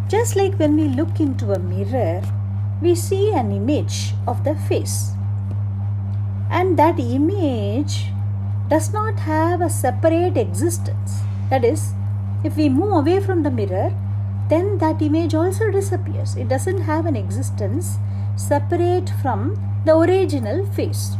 just 0.07 0.35
like 0.35 0.55
when 0.55 0.75
we 0.75 0.87
look 0.87 1.19
into 1.19 1.53
a 1.53 1.59
mirror, 1.59 2.21
we 2.81 2.95
see 2.95 3.31
an 3.33 3.51
image 3.51 4.13
of 4.27 4.43
the 4.43 4.55
face. 4.55 5.11
And 6.49 6.77
that 6.79 6.99
image 6.99 8.07
does 8.69 8.93
not 8.93 9.19
have 9.19 9.61
a 9.61 9.69
separate 9.69 10.37
existence. 10.37 11.21
That 11.49 11.65
is, 11.65 11.93
if 12.43 12.55
we 12.55 12.69
move 12.69 12.93
away 12.93 13.19
from 13.19 13.43
the 13.43 13.51
mirror, 13.51 13.93
then 14.49 14.77
that 14.79 15.01
image 15.01 15.35
also 15.35 15.69
disappears. 15.69 16.35
It 16.35 16.47
doesn't 16.47 16.81
have 16.81 17.05
an 17.05 17.15
existence 17.15 17.97
separate 18.35 19.11
from 19.21 19.59
the 19.85 19.95
original 19.95 20.65
face. 20.73 21.17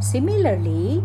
Similarly, 0.00 1.02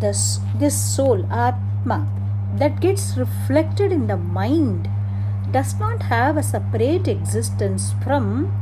this, 0.00 0.40
this 0.58 0.76
soul, 0.76 1.24
Atma, 1.32 2.06
that 2.54 2.80
gets 2.80 3.16
reflected 3.16 3.92
in 3.92 4.06
the 4.06 4.16
mind 4.16 4.88
does 5.50 5.78
not 5.78 6.02
have 6.02 6.36
a 6.36 6.42
separate 6.42 7.08
existence 7.08 7.92
from 8.02 8.52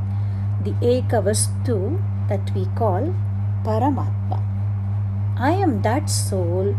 the 0.65 0.73
Ekavastu 0.81 2.01
that 2.29 2.55
we 2.55 2.67
call 2.77 3.15
Paramatma. 3.65 4.43
I 5.39 5.51
am 5.51 5.83
that 5.83 6.09
soul 6.09 6.75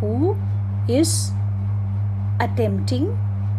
who 0.00 0.36
is 0.88 1.32
attempting 2.40 3.16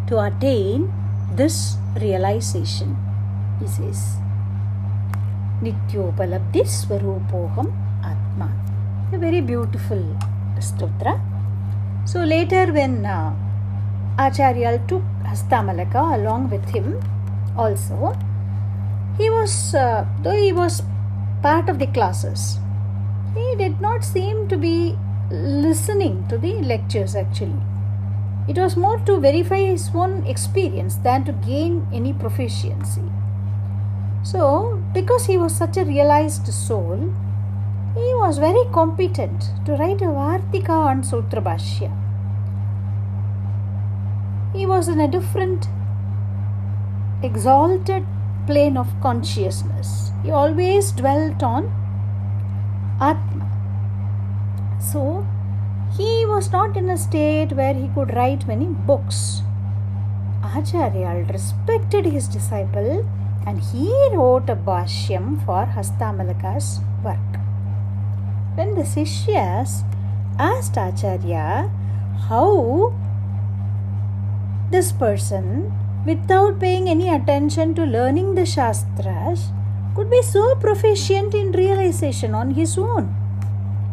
to 0.08 0.20
attain 0.20 0.92
this 1.32 1.78
realization. 2.02 2.98
He 3.60 3.68
says, 3.68 4.18
Nityopalabdhi 5.62 6.64
Swarupoham 6.66 7.72
Atma. 8.04 8.52
A 9.14 9.18
very 9.18 9.42
beautiful 9.42 10.04
stotra. 10.60 11.33
So 12.06 12.24
later, 12.24 12.72
when 12.72 13.06
uh, 13.06 13.34
took 14.88 15.04
Hastamalaka 15.24 16.16
along 16.16 16.50
with 16.50 16.66
him, 16.70 17.00
also, 17.58 18.18
he 19.18 19.30
was, 19.30 19.74
uh, 19.76 20.06
though 20.22 20.36
he 20.36 20.52
was 20.52 20.84
part 21.42 21.70
of 21.70 21.80
the 21.80 21.88
classes, 21.88 22.60
he 23.36 23.56
did 23.58 23.80
not 23.82 24.04
seem 24.04 24.48
to 24.48 24.58
be 24.58 24.98
listening 25.32 26.28
to 26.28 26.38
the 26.38 26.54
lectures 26.62 27.16
actually 27.16 27.62
it 28.46 28.58
was 28.58 28.76
more 28.76 29.00
to 29.00 29.20
verify 29.20 29.60
his 29.60 29.90
own 29.94 30.26
experience 30.26 30.96
than 30.96 31.24
to 31.24 31.32
gain 31.32 31.88
any 31.94 32.12
proficiency. 32.12 33.10
So, 34.22 34.84
because 34.94 35.26
he 35.26 35.38
was 35.38 35.56
such 35.56 35.78
a 35.78 35.86
realized 35.86 36.48
soul, 36.48 37.14
he 37.96 38.14
was 38.16 38.40
very 38.40 38.64
competent 38.72 39.50
to 39.66 39.74
write 39.74 40.02
a 40.02 40.06
Vartika 40.06 40.78
on 40.92 41.04
Sutrabhashya. 41.04 41.92
He 44.54 44.66
was 44.66 44.88
in 44.88 45.00
a 45.00 45.08
different, 45.08 45.68
exalted 47.22 48.06
plane 48.48 48.78
of 48.78 48.88
consciousness. 49.02 50.12
He 50.24 50.32
always 50.32 50.92
dwelt 50.92 51.44
on 51.44 51.66
Atma. 53.00 53.48
So, 54.82 55.26
he 55.96 56.26
was 56.26 56.52
not 56.52 56.76
in 56.76 56.90
a 56.90 56.98
state 56.98 57.54
where 57.54 57.76
he 57.76 57.90
could 57.90 58.14
write 58.16 58.48
many 58.48 58.66
books. 58.66 59.44
Acharya 60.44 61.26
respected 61.32 62.06
his 62.06 62.28
disciple 62.28 63.08
and 63.46 63.60
he 63.60 63.88
wrote 64.14 64.50
a 64.50 64.56
Bhashyam 64.56 65.46
for 65.46 65.66
Hastamalaka's 65.66 66.80
work. 67.04 67.43
When 68.56 68.76
the 68.76 68.84
Sishyas 68.84 69.82
asked 70.38 70.78
Acharya 70.78 71.72
how 72.30 72.94
this 74.70 74.92
person, 74.92 75.74
without 76.06 76.60
paying 76.60 76.88
any 76.88 77.10
attention 77.10 77.74
to 77.74 77.84
learning 77.84 78.36
the 78.36 78.46
Shastras, 78.46 79.50
could 79.96 80.12
be 80.12 80.22
so 80.22 80.54
proficient 80.58 81.34
in 81.34 81.52
realization 81.52 82.36
on 82.36 82.52
his 82.52 82.78
own. 82.78 83.10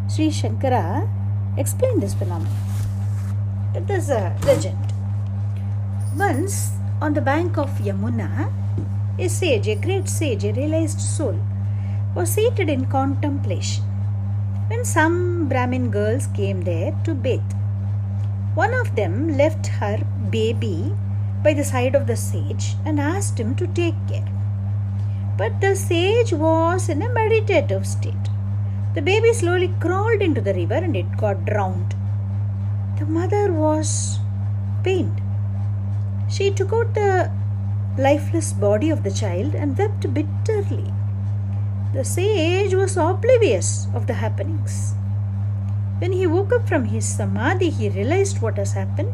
Sri 0.09 0.29
Shankara 0.29 1.09
explained 1.57 2.03
this 2.03 2.13
phenomenon. 2.13 2.53
It 3.75 3.89
is 3.89 4.11
a 4.11 4.37
legend. 4.45 4.93
Once 6.19 6.73
on 7.01 7.15
the 7.15 7.23
bank 7.23 7.57
of 7.57 7.71
Yamuna, 7.79 8.53
a 9.19 9.29
sage, 9.29 9.69
a 9.69 9.75
great 9.75 10.07
sage, 10.07 10.45
a 10.45 10.53
realized 10.53 11.01
soul, 11.01 11.39
was 12.15 12.29
seated 12.29 12.69
in 12.69 12.85
contemplation 12.85 13.90
when 14.71 14.85
some 14.85 15.49
Brahmin 15.49 15.91
girls 15.91 16.29
came 16.29 16.61
there 16.63 16.93
to 17.05 17.13
bathe. 17.13 17.53
One 18.55 18.73
of 18.73 18.95
them 18.95 19.37
left 19.37 19.67
her 19.67 19.99
baby 20.31 20.93
by 21.43 21.55
the 21.55 21.65
side 21.65 21.97
of 21.97 22.07
the 22.07 22.17
sage 22.17 22.77
and 22.85 23.01
asked 23.01 23.41
him 23.41 23.57
to 23.57 23.67
take 23.67 23.97
care. 24.09 24.29
But 25.37 25.61
the 25.61 25.75
sage 25.75 26.33
was 26.33 26.89
in 26.89 27.03
a 27.03 27.09
meditative 27.09 27.85
state. 27.85 28.29
The 28.95 29.03
baby 29.03 29.33
slowly 29.33 29.75
crawled 29.81 30.23
into 30.23 30.41
the 30.41 30.55
river 30.55 30.75
and 30.75 30.95
it 30.95 31.17
got 31.17 31.45
drowned. 31.47 31.97
The 33.01 33.07
mother 33.07 33.53
was 33.53 34.21
pained. 34.85 35.21
She 36.29 36.53
took 36.53 36.73
out 36.73 36.95
the 36.95 37.33
lifeless 37.99 38.53
body 38.53 38.91
of 38.91 39.03
the 39.03 39.11
child 39.11 39.57
and 39.57 39.77
wept 39.77 40.15
bitterly. 40.15 40.93
The 41.93 42.05
sage 42.05 42.73
was 42.73 42.97
oblivious 42.97 43.89
of 43.95 44.07
the 44.07 44.15
happenings. 44.15 44.95
When 45.99 46.13
he 46.13 46.25
woke 46.25 46.53
up 46.53 46.69
from 46.69 46.85
his 46.85 47.05
samadhi, 47.05 47.71
he 47.71 47.89
realized 47.89 48.41
what 48.41 48.59
has 48.59 48.75
happened. 48.75 49.13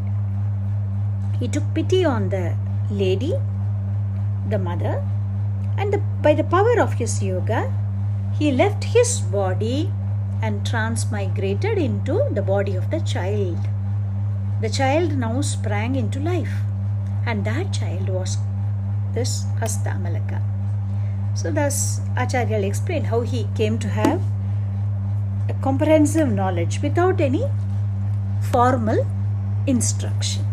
He 1.40 1.48
took 1.48 1.64
pity 1.74 2.04
on 2.04 2.28
the 2.28 2.54
lady, 2.90 3.32
the 4.50 4.58
mother, 4.58 5.02
and 5.78 5.90
the, 5.90 5.98
by 6.20 6.34
the 6.34 6.44
power 6.44 6.78
of 6.78 6.92
his 6.92 7.22
yoga, 7.22 7.72
he 8.38 8.52
left 8.52 8.84
his 8.84 9.20
body 9.20 9.90
and 10.42 10.62
transmigrated 10.66 11.78
into 11.78 12.28
the 12.30 12.42
body 12.42 12.76
of 12.76 12.90
the 12.90 13.00
child. 13.00 13.58
The 14.60 14.68
child 14.68 15.16
now 15.16 15.40
sprang 15.40 15.96
into 15.96 16.20
life, 16.20 16.60
and 17.24 17.42
that 17.46 17.72
child 17.72 18.10
was 18.10 18.36
this 19.14 19.44
Hastamalaka. 19.60 20.55
So, 21.36 21.52
thus 21.52 22.00
Acharya 22.16 22.58
explained 22.60 23.06
how 23.06 23.20
he 23.20 23.46
came 23.54 23.78
to 23.78 23.88
have 23.88 24.20
a 25.48 25.54
comprehensive 25.62 26.32
knowledge 26.32 26.80
without 26.82 27.20
any 27.20 27.44
formal 28.50 29.06
instruction. 29.66 30.44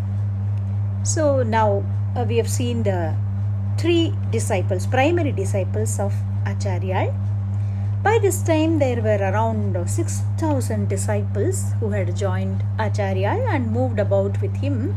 So, 1.04 1.42
now 1.42 1.84
uh, 2.16 2.26
we 2.28 2.38
have 2.38 2.50
seen 2.50 2.84
the 2.84 3.16
three 3.80 4.14
disciples, 4.30 4.86
primary 4.86 5.32
disciples 5.32 6.00
of 6.00 6.14
Acharya 6.46 7.14
by 8.04 8.20
this 8.20 8.44
time, 8.44 8.80
there 8.80 9.02
were 9.02 9.18
around 9.18 9.78
6,000 9.90 10.90
disciples 10.90 11.72
who 11.80 11.92
had 11.92 12.14
joined 12.18 12.62
Acharya 12.78 13.46
and 13.50 13.72
moved 13.72 13.98
about 13.98 14.42
with 14.42 14.58
him 14.58 14.94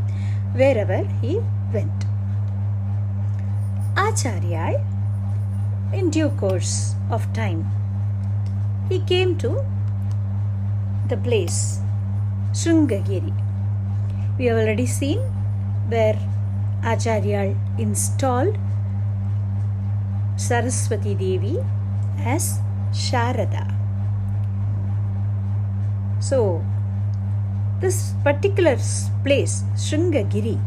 wherever 0.54 1.04
he 1.22 1.38
went. 1.72 2.04
Acharya, 3.96 4.84
in 5.92 6.10
due 6.10 6.30
course 6.30 6.94
of 7.10 7.22
time, 7.32 7.64
he 8.88 8.98
came 9.00 9.36
to 9.38 9.62
the 11.08 11.16
place 11.16 11.78
Sringagiri. 12.52 13.32
We 14.38 14.46
have 14.46 14.58
already 14.58 14.86
seen 14.86 15.18
where 15.88 16.18
Acharya 16.84 17.56
installed 17.78 18.58
Saraswati 20.36 21.14
Devi 21.14 21.58
as 22.18 22.58
Sharada. 22.92 23.72
So, 26.20 26.64
this 27.80 28.14
particular 28.24 28.76
place, 29.22 29.62
Sringagiri, 29.76 30.58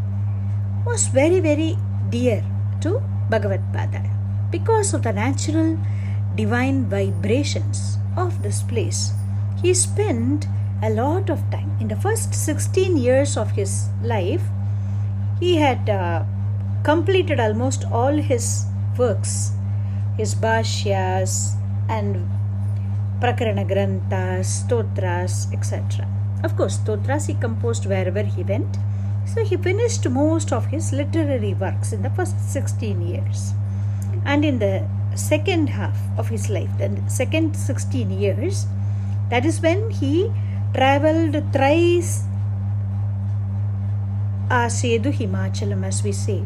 was 0.86 1.08
very, 1.08 1.40
very 1.40 1.78
dear 2.10 2.44
to 2.82 3.02
Bhagavad 3.30 3.62
Pada 3.74 4.19
because 4.52 4.94
of 4.94 5.04
the 5.04 5.14
natural 5.14 5.78
divine 6.36 6.86
vibrations 6.86 7.98
of 8.18 8.42
this 8.44 8.62
place. 8.64 9.12
He 9.62 9.74
spent 9.74 10.48
a 10.82 10.90
lot 10.90 11.30
of 11.30 11.40
time. 11.52 11.76
In 11.80 11.88
the 11.88 11.96
first 11.96 12.34
16 12.34 12.98
years 12.98 13.38
of 13.38 13.52
his 13.52 13.90
life, 14.02 14.44
he 15.40 15.56
had 15.58 15.90
uh, 15.90 16.24
completed 16.84 17.40
almost 17.40 17.86
all 17.92 18.14
his 18.14 18.66
works, 18.98 19.52
his 20.18 20.36
bhashyas, 20.36 21.56
and 21.88 22.28
Prakarana 23.20 23.68
Granthas, 23.68 24.64
Stotras, 24.64 25.48
etc. 25.52 26.08
Of 26.44 26.56
course, 26.56 26.76
Stotras 26.76 27.26
he 27.26 27.34
composed 27.34 27.86
wherever 27.86 28.24
he 28.24 28.44
went. 28.44 28.78
So 29.26 29.44
he 29.44 29.58
finished 29.58 30.10
most 30.10 30.54
of 30.54 30.66
his 30.68 30.92
literary 30.94 31.54
works 31.54 31.92
in 31.92 32.02
the 32.02 32.10
first 32.12 32.40
16 32.40 33.02
years. 33.08 33.54
And 34.26 34.46
in 34.46 34.60
the 34.60 34.88
second 35.16 35.70
half 35.70 35.98
of 36.18 36.30
his 36.30 36.50
life, 36.50 36.70
the 36.78 37.02
second 37.08 37.56
16 37.56 38.10
years, 38.12 38.66
that 39.30 39.46
is 39.46 39.62
when 39.62 39.90
he 39.90 40.32
traveled 40.74 41.36
thrice 41.54 42.24
ah, 44.50 44.66
Asedu 44.66 45.12
Himachalam, 45.12 45.86
as 45.86 46.04
we 46.04 46.12
say, 46.12 46.44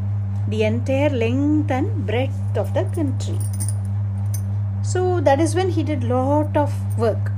the 0.47 0.63
entire 0.63 1.09
length 1.09 1.71
and 1.71 2.05
breadth 2.05 2.57
of 2.57 2.73
the 2.73 2.83
country. 2.95 3.39
So 4.83 5.21
that 5.21 5.39
is 5.39 5.55
when 5.55 5.69
he 5.69 5.83
did 5.83 6.03
a 6.03 6.07
lot 6.07 6.57
of 6.57 6.73
work. 6.97 7.31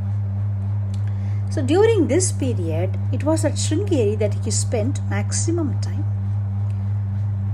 So 1.51 1.61
during 1.61 2.07
this 2.07 2.31
period, 2.31 2.97
it 3.13 3.23
was 3.23 3.45
at 3.45 3.53
Sringeri 3.53 4.17
that 4.19 4.33
he 4.43 4.51
spent 4.51 4.99
maximum 5.09 5.79
time. 5.79 6.03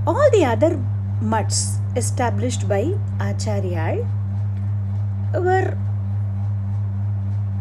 All 0.06 0.28
the 0.32 0.44
other 0.44 0.82
mutts 1.22 1.78
established 1.96 2.68
by 2.68 2.92
Acharya 3.20 4.04
were 5.34 5.76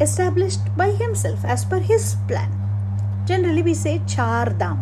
established 0.02 0.76
by 0.76 0.90
himself 0.92 1.46
as 1.46 1.64
per 1.64 1.80
his 1.80 2.16
plan. 2.28 2.52
Generally, 3.26 3.62
we 3.62 3.74
say 3.74 4.02
Char 4.08 4.48
Dham, 4.48 4.80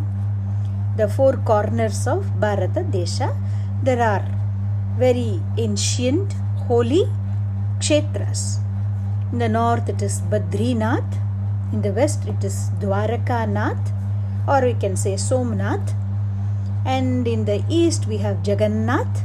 the 0.98 1.08
four 1.08 1.34
corners 1.38 2.08
of 2.08 2.40
Bharata 2.40 2.84
Desha. 2.84 3.36
There 3.84 4.02
are 4.02 4.26
very 4.98 5.42
ancient, 5.58 6.34
holy, 6.68 7.06
kshetras. 7.80 8.60
In 9.32 9.40
the 9.40 9.50
north 9.50 9.88
it 9.90 10.02
is 10.02 10.22
Badrinath, 10.22 11.14
in 11.74 11.82
the 11.82 11.92
west 11.92 12.26
it 12.26 12.44
is 12.44 12.70
Dwarakanath 12.80 13.94
or 14.48 14.62
we 14.62 14.74
can 14.74 14.96
say 14.96 15.16
Somnath 15.16 15.94
and 16.86 17.28
in 17.28 17.46
the 17.46 17.64
east 17.70 18.08
we 18.08 18.18
have 18.18 18.46
Jagannath 18.46 19.24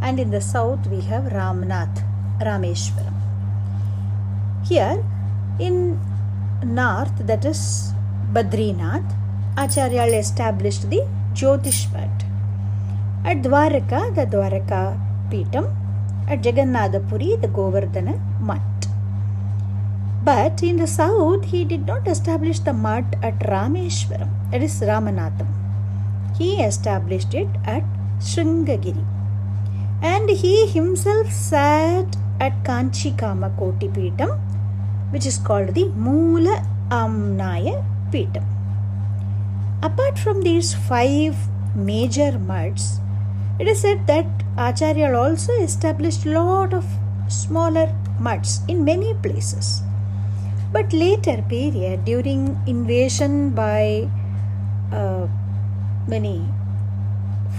and 0.00 0.18
in 0.18 0.30
the 0.30 0.40
south 0.40 0.86
we 0.86 1.00
have 1.02 1.24
Ramnath, 1.24 2.02
Rameshwaram. 2.40 3.14
Here 4.64 5.04
in 5.58 6.00
north 6.64 7.26
that 7.26 7.44
is 7.44 7.92
Badrinath, 8.32 9.16
Acharya 9.56 10.04
established 10.18 10.88
the 10.90 11.06
Jyotishvat. 11.34 12.24
At 13.24 13.42
Dwaraka, 13.42 14.14
the 14.14 14.26
Dwaraka 14.26 14.98
Pitam, 15.30 15.74
at 16.28 16.42
Jagannathapuri, 16.42 17.40
the 17.40 17.48
Govardhana 17.48 18.20
Mutt. 18.40 18.60
But 20.24 20.62
in 20.62 20.76
the 20.76 20.86
south, 20.86 21.44
he 21.46 21.64
did 21.64 21.86
not 21.86 22.06
establish 22.06 22.60
the 22.60 22.72
mutt 22.72 23.04
at 23.22 23.38
Rameshwaram, 23.40 24.30
that 24.50 24.62
is 24.62 24.80
Ramanatham. 24.80 25.61
He 26.42 26.52
established 26.62 27.34
it 27.34 27.50
at 27.64 27.84
Sringagiri. 28.28 29.04
And 30.12 30.30
he 30.42 30.66
himself 30.66 31.30
sat 31.30 32.16
at 32.40 32.64
Kanchi 32.64 33.10
Kamakoti 33.16 33.88
Pitam, 33.96 34.32
which 35.12 35.26
is 35.26 35.38
called 35.38 35.74
the 35.74 35.84
Mula 36.06 36.56
Amnaya 36.90 37.76
Pitam. 38.12 38.46
Apart 39.88 40.18
from 40.18 40.42
these 40.42 40.74
five 40.74 41.36
major 41.76 42.32
mutts, 42.38 42.98
it 43.60 43.68
is 43.68 43.80
said 43.80 44.06
that 44.08 44.26
Acharya 44.56 45.14
also 45.16 45.52
established 45.60 46.26
lot 46.26 46.74
of 46.74 46.84
smaller 47.28 47.86
mutts 48.18 48.60
in 48.66 48.84
many 48.84 49.14
places. 49.14 49.82
But 50.72 50.92
later 50.92 51.36
period, 51.48 52.04
during 52.04 52.58
invasion 52.66 53.50
by 53.50 54.08
uh, 54.90 55.28
many 56.06 56.44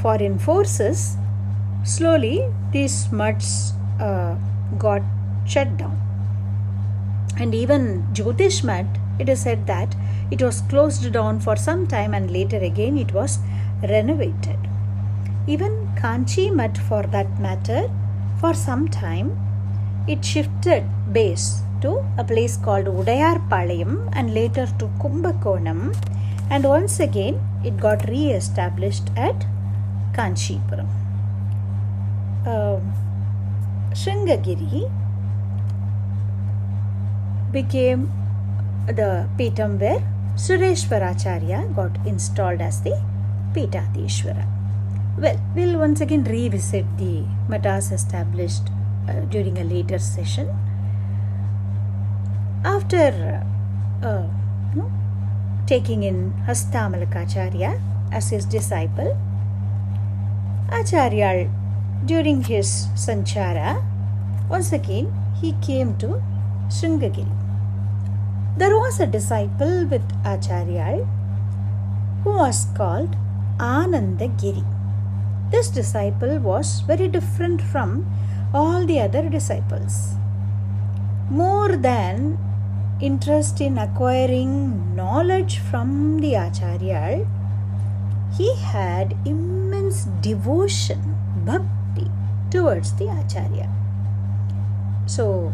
foreign 0.02 0.38
forces, 0.40 1.18
slowly 1.84 2.46
these 2.72 3.12
mutts 3.12 3.74
uh, 4.00 4.36
got 4.78 5.02
shut 5.46 5.78
down. 5.78 6.00
And 7.38 7.56
even 7.56 8.04
Jyotish 8.14 8.64
Mutt, 8.64 8.86
it 9.20 9.30
is 9.30 9.42
said 9.42 9.66
that 9.68 9.96
it 10.32 10.42
was 10.42 10.62
closed 10.62 11.12
down 11.12 11.40
for 11.40 11.56
some 11.56 11.88
time 11.88 12.14
and 12.14 12.32
later 12.32 12.58
again 12.58 12.98
it 12.98 13.14
was 13.14 13.40
renovated. 13.84 14.58
Even 15.48 15.90
Kanchi 15.96 16.54
Mutt, 16.54 16.78
for 16.78 17.04
that 17.04 17.40
matter, 17.40 17.90
for 18.40 18.54
some 18.54 18.88
time 18.88 19.38
it 20.08 20.24
shifted 20.24 20.84
base 21.12 21.62
to 21.82 22.06
a 22.18 22.24
place 22.24 22.58
called 22.58 22.86
Udayarpalayam 22.86 24.10
and 24.14 24.34
later 24.34 24.66
to 24.80 24.86
Kumbakonam 25.02 25.96
and 26.50 26.64
once 26.64 27.00
again 27.00 27.40
it 27.64 27.78
got 27.78 28.08
re-established 28.08 29.10
at 29.16 29.46
Kanchipuram. 30.14 30.88
Uh, 32.46 32.80
Sringagiri 33.94 34.92
became 37.52 38.12
the 38.88 39.30
Peetam 39.38 39.80
where 39.80 40.02
Sureshwaracharya 40.36 41.76
got 41.76 41.96
installed 42.06 42.60
as 42.60 42.82
the 42.82 43.00
Peetadishwara. 43.54 44.48
Well, 45.18 45.40
we'll 45.56 45.78
once 45.78 46.02
again 46.02 46.24
revisit 46.24 46.86
the 46.98 47.24
matas 47.48 47.92
established 47.92 48.70
uh, 49.08 49.20
during 49.30 49.58
a 49.60 49.64
later 49.64 50.00
session. 50.00 50.50
After 52.66 53.46
uh, 54.02 54.24
taking 55.68 56.04
in 56.04 56.34
Hastamalakacharya 56.46 57.80
as 58.12 58.30
his 58.30 58.46
disciple, 58.46 59.18
Acharya, 60.72 61.50
during 62.06 62.44
his 62.44 62.88
sanchara, 62.96 63.84
once 64.50 64.72
again 64.74 65.14
he 65.40 65.54
came 65.62 65.96
to 65.98 66.22
Sringagiri. 66.68 67.32
There 68.58 68.76
was 68.76 69.00
a 69.00 69.08
disciple 69.08 69.86
with 69.86 70.04
Acharya 70.26 71.08
who 72.24 72.32
was 72.32 72.68
called 72.76 73.16
Anandagiri. 73.58 74.66
This 75.52 75.70
disciple 75.70 76.40
was 76.40 76.82
very 76.82 77.08
different 77.08 77.62
from 77.62 78.06
all 78.54 78.86
the 78.86 79.00
other 79.00 79.30
disciples. 79.30 80.16
More 81.30 81.76
than 81.78 82.38
interest 83.08 83.60
in 83.60 83.78
acquiring 83.78 84.96
knowledge 84.96 85.58
from 85.70 86.20
the 86.22 86.36
Acharya, 86.36 87.28
he 88.38 88.56
had 88.56 89.16
immense 89.26 90.06
devotion, 90.28 91.02
bhakti 91.46 92.10
towards 92.50 92.94
the 92.94 93.08
Acharya. 93.08 93.70
So, 95.06 95.54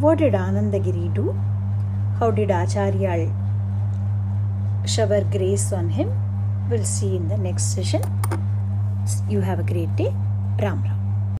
what 0.00 0.18
did 0.18 0.32
Anandagiri 0.32 1.12
do? 1.14 1.32
How 2.18 2.30
did 2.30 2.50
Acharya 2.50 3.30
shower 4.86 5.22
grace 5.36 5.72
on 5.72 5.90
him? 5.90 6.10
We'll 6.70 6.84
see 6.84 7.16
in 7.16 7.28
the 7.28 7.36
next 7.36 7.74
session. 7.74 8.02
You 9.28 9.40
have 9.40 9.60
a 9.60 9.68
great 9.74 9.94
day. 9.96 10.14
Ram 10.60 10.82
Ram. 10.82 10.99